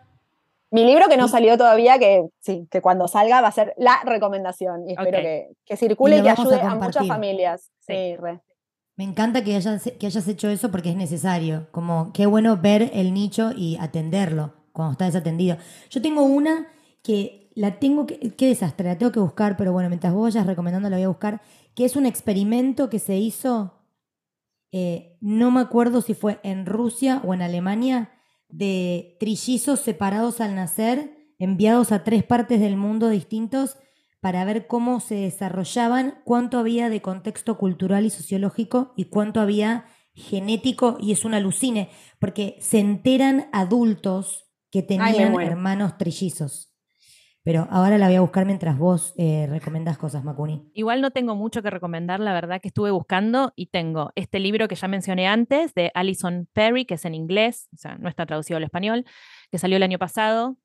[0.71, 4.01] Mi libro que no salió todavía, que sí, que cuando salga va a ser la
[4.05, 7.71] recomendación y espero que, que, circule y, que ayude a, muchas familias.
[7.81, 8.41] Sí, re.
[8.97, 11.69] Me encanta que hayas, que hayas hecho eso porque es necesario.
[11.71, 15.57] Como qué bueno ver el nicho y atenderlo cuando está desatendido.
[15.89, 16.67] Yo tengo una
[17.07, 20.45] que la tengo que, qué desastre, la tengo que buscar, pero bueno, mientras vos vayas
[20.45, 21.41] recomendando la voy a buscar,
[21.77, 23.79] que es un experimento que se hizo,
[24.73, 28.11] eh, no me acuerdo si fue en Rusia o en Alemania,
[28.49, 33.77] de trillizos separados al nacer, enviados a tres partes del mundo distintos
[34.21, 39.87] para ver cómo se desarrollaban, cuánto había de contexto cultural y sociológico y cuánto había
[40.13, 41.89] genético, y es una alucine,
[42.19, 46.76] porque se enteran adultos que tenían hermanos trillizos.
[47.47, 49.49] Pero ahora la voy a buscar mientras vos eh,
[50.01, 50.69] cosas, Macuni.
[50.75, 54.67] Igual no tengo mucho que recomendar, la verdad que estuve buscando y tengo este libro
[54.67, 58.27] que ya mencioné antes de Alison Perry, que es en inglés, o sea, no está
[58.27, 59.05] traducido al español,
[59.49, 60.59] que salió el año pasado.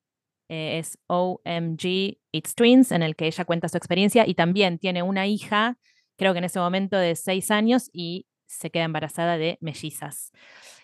[0.49, 5.03] Eh, es OMG It's Twins, en el que ella cuenta su experiencia y también tiene
[5.03, 5.77] una hija,
[6.17, 10.31] creo que en ese momento de seis años, y se queda embarazada de mellizas.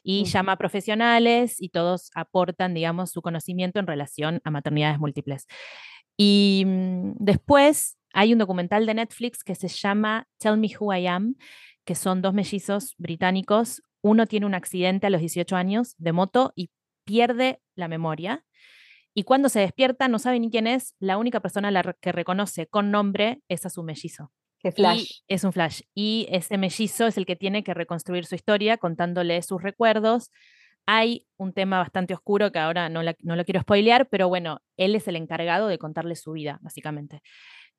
[0.03, 5.47] Y llama a profesionales y todos aportan, digamos, su conocimiento en relación a maternidades múltiples.
[6.15, 11.07] Y mm, después hay un documental de Netflix que se llama Tell Me Who I
[11.07, 11.35] Am,
[11.85, 13.81] que son dos mellizos británicos.
[14.01, 16.71] Uno tiene un accidente a los 18 años de moto y
[17.05, 18.45] pierde la memoria.
[19.13, 22.67] Y cuando se despierta no sabe ni quién es, la única persona la que reconoce
[22.67, 24.31] con nombre es a su mellizo.
[24.75, 25.21] Qué flash.
[25.27, 25.81] es un flash.
[25.93, 30.31] Y ese mellizo es el que tiene que reconstruir su historia contándole sus recuerdos.
[30.85, 34.95] Hay un tema bastante oscuro que ahora no, no lo quiero spoilear, pero bueno, él
[34.95, 37.21] es el encargado de contarle su vida, básicamente.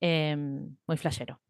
[0.00, 1.40] Em, muy flashero.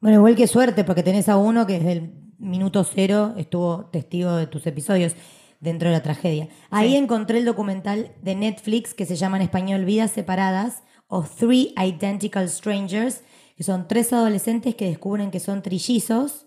[0.00, 4.36] Bueno, igual que suerte, porque tenés a uno que desde el minuto cero estuvo testigo
[4.36, 5.16] de tus episodios
[5.60, 6.48] dentro de la tragedia.
[6.70, 11.74] Ahí encontré el documental de Netflix que se llama en español Vidas Separadas o Three
[11.76, 13.22] Identical Strangers,
[13.58, 16.46] que son tres adolescentes que descubren que son trillizos,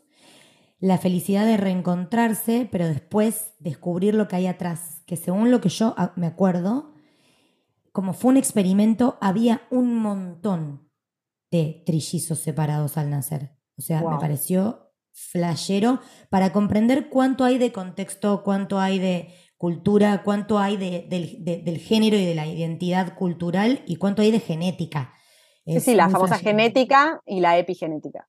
[0.79, 5.67] la felicidad de reencontrarse, pero después descubrir lo que hay atrás, que según lo que
[5.67, 6.93] yo ah, me acuerdo,
[7.91, 10.89] como fue un experimento, había un montón
[11.51, 13.57] de trillizos separados al nacer.
[13.77, 20.23] O sea, me pareció flashero para comprender cuánto hay de contexto, cuánto hay de cultura,
[20.23, 25.13] cuánto hay del género y de la identidad cultural y cuánto hay de genética.
[25.65, 28.27] Sí, sí, la famosa genética y la epigenética.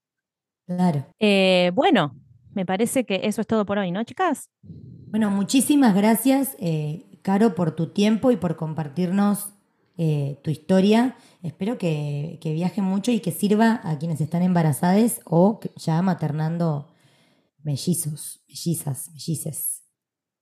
[0.66, 1.06] Claro.
[1.18, 2.14] Eh, bueno,
[2.54, 4.50] me parece que eso es todo por hoy, ¿no, chicas?
[4.62, 9.54] Bueno, muchísimas gracias, eh, Caro, por tu tiempo y por compartirnos
[9.98, 11.16] eh, tu historia.
[11.42, 16.88] Espero que, que viaje mucho y que sirva a quienes están embarazadas o ya maternando
[17.62, 19.84] mellizos, mellizas, mellices.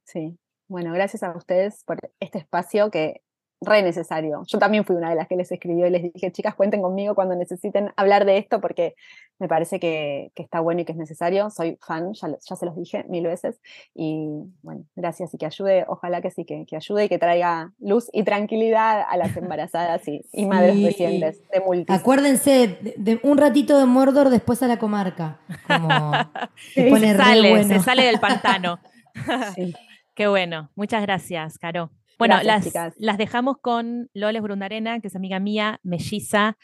[0.04, 0.38] Sí,
[0.68, 3.22] bueno, gracias a ustedes por este espacio que
[3.60, 4.42] re necesario.
[4.46, 7.14] Yo también fui una de las que les escribió y les dije, chicas, cuenten conmigo
[7.14, 8.94] cuando necesiten hablar de esto porque
[9.38, 11.50] me parece que, está bueno y que es necesario.
[11.50, 13.60] Soy fan, ya, se los dije mil veces.
[13.94, 14.28] Y
[14.62, 18.22] bueno, gracias y que ayude, ojalá que sí, que, ayude y que traiga luz y
[18.22, 21.94] tranquilidad a las embarazadas y, madres recientes de multis.
[21.94, 25.40] Acuérdense de, un ratito de Mordor después a la comarca.
[25.66, 26.12] Como
[26.74, 28.78] se, sale, se sale del pantano.
[30.14, 30.70] Qué bueno.
[30.74, 31.90] Muchas gracias, Caro.
[32.20, 32.68] Bueno, las,
[32.98, 36.58] las, dejamos con Loles Brundarena, que es amiga mía, melliza,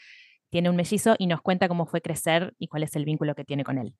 [0.51, 3.43] tiene un mellizo y nos cuenta cómo fue crecer y cuál es el vínculo que
[3.43, 3.95] tiene con él.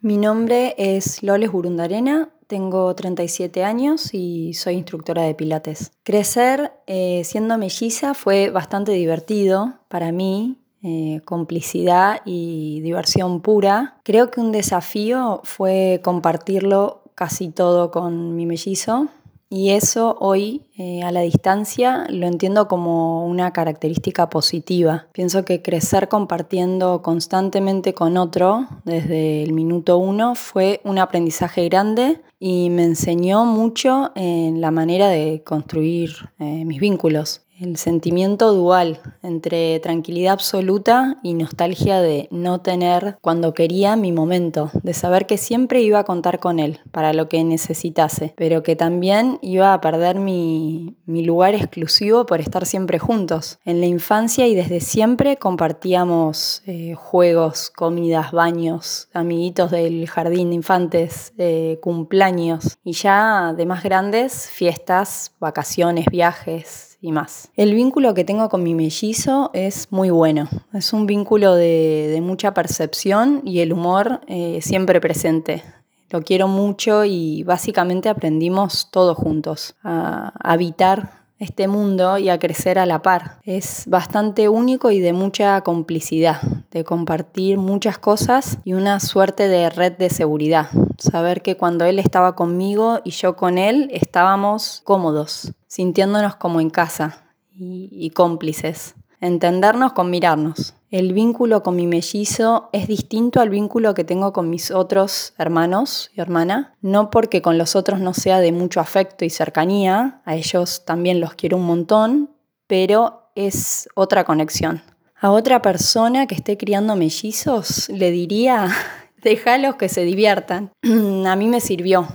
[0.00, 5.92] Mi nombre es Loles Burundarena, tengo 37 años y soy instructora de Pilates.
[6.02, 14.00] Crecer eh, siendo melliza fue bastante divertido para mí, eh, complicidad y diversión pura.
[14.02, 19.08] Creo que un desafío fue compartirlo casi todo con mi mellizo
[19.52, 25.08] y eso hoy eh, a la distancia lo entiendo como una característica positiva.
[25.12, 32.22] Pienso que crecer compartiendo constantemente con otro desde el minuto uno fue un aprendizaje grande
[32.40, 38.98] y me enseñó mucho en la manera de construir eh, mis vínculos el sentimiento dual
[39.22, 45.38] entre tranquilidad absoluta y nostalgia de no tener cuando quería mi momento, de saber que
[45.38, 49.80] siempre iba a contar con él para lo que necesitase, pero que también iba a
[49.80, 53.60] perder mi, lugar exclusivo por estar siempre juntos.
[53.64, 60.56] En la infancia y desde siempre compartíamos eh, juegos, comidas, baños, amiguitos del jardín de
[60.56, 67.50] infantes, eh, cumpleaños y ya de más grandes, fiestas, vacaciones, viajes y más.
[67.56, 70.48] El vínculo que tengo con mi mellizo es muy bueno.
[70.72, 75.64] Es un vínculo de, mucha percepción y el humor eh, siempre presente.
[76.10, 82.78] Lo quiero mucho y básicamente aprendimos todos juntos a habitar este mundo y a crecer
[82.78, 83.38] a la par.
[83.44, 86.40] Es bastante único y de mucha complicidad,
[86.70, 90.68] de compartir muchas cosas y una suerte de red de seguridad.
[90.98, 96.70] Saber que cuando él estaba conmigo y yo con él estábamos cómodos, sintiéndonos como en
[96.70, 97.24] casa
[97.54, 98.94] y, cómplices.
[99.20, 100.74] Entendernos con mirarnos.
[100.92, 106.10] El vínculo con mi mellizo es distinto al vínculo que tengo con mis otros hermanos
[106.14, 110.36] y hermana, no porque con los otros no sea de mucho afecto y cercanía, a
[110.36, 112.36] ellos también los quiero un montón,
[112.66, 114.82] pero es otra conexión.
[115.18, 118.68] A otra persona que esté criando mellizos le diría,
[119.22, 120.72] déjalos que se diviertan.
[121.26, 122.06] a mí me sirvió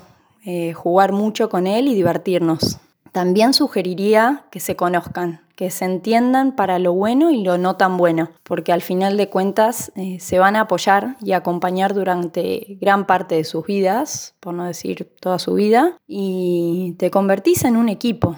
[0.45, 2.77] eh, jugar mucho con él y divertirnos.
[3.11, 7.97] También sugeriría que se conozcan, que se entiendan para lo bueno y lo no tan
[7.97, 13.07] bueno, porque al final de cuentas eh, se van a apoyar y acompañar durante gran
[13.07, 17.89] parte de sus vidas, por no decir toda su vida, y te convertís en un
[17.89, 18.37] equipo,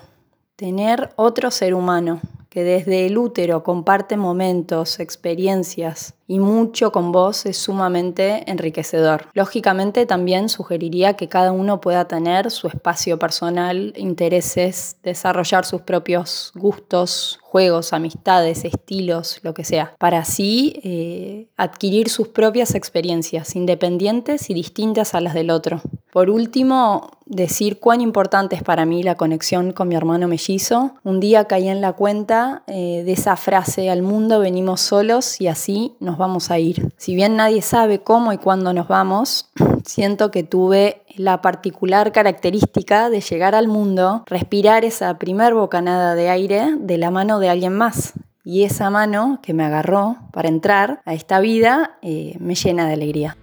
[0.55, 7.47] tener otro ser humano que desde el útero comparte momentos, experiencias, y mucho con vos
[7.47, 9.25] es sumamente enriquecedor.
[9.33, 16.51] Lógicamente también sugeriría que cada uno pueda tener su espacio personal, intereses, desarrollar sus propios
[16.53, 24.51] gustos, juegos, amistades, estilos, lo que sea, para así eh, adquirir sus propias experiencias independientes
[24.51, 25.81] y distintas a las del otro.
[26.11, 30.95] Por último, decir cuán importante es para mí la conexión con mi hermano mellizo.
[31.03, 35.47] Un día caí en la cuenta eh, de esa frase, al mundo venimos solos y
[35.47, 36.93] así nos vamos a ir.
[36.97, 39.49] Si bien nadie sabe cómo y cuándo nos vamos,
[39.85, 46.29] siento que tuve la particular característica de llegar al mundo, respirar esa primer bocanada de
[46.29, 48.13] aire de la mano de alguien más.
[48.43, 52.93] Y esa mano que me agarró para entrar a esta vida eh, me llena de
[52.93, 53.37] alegría.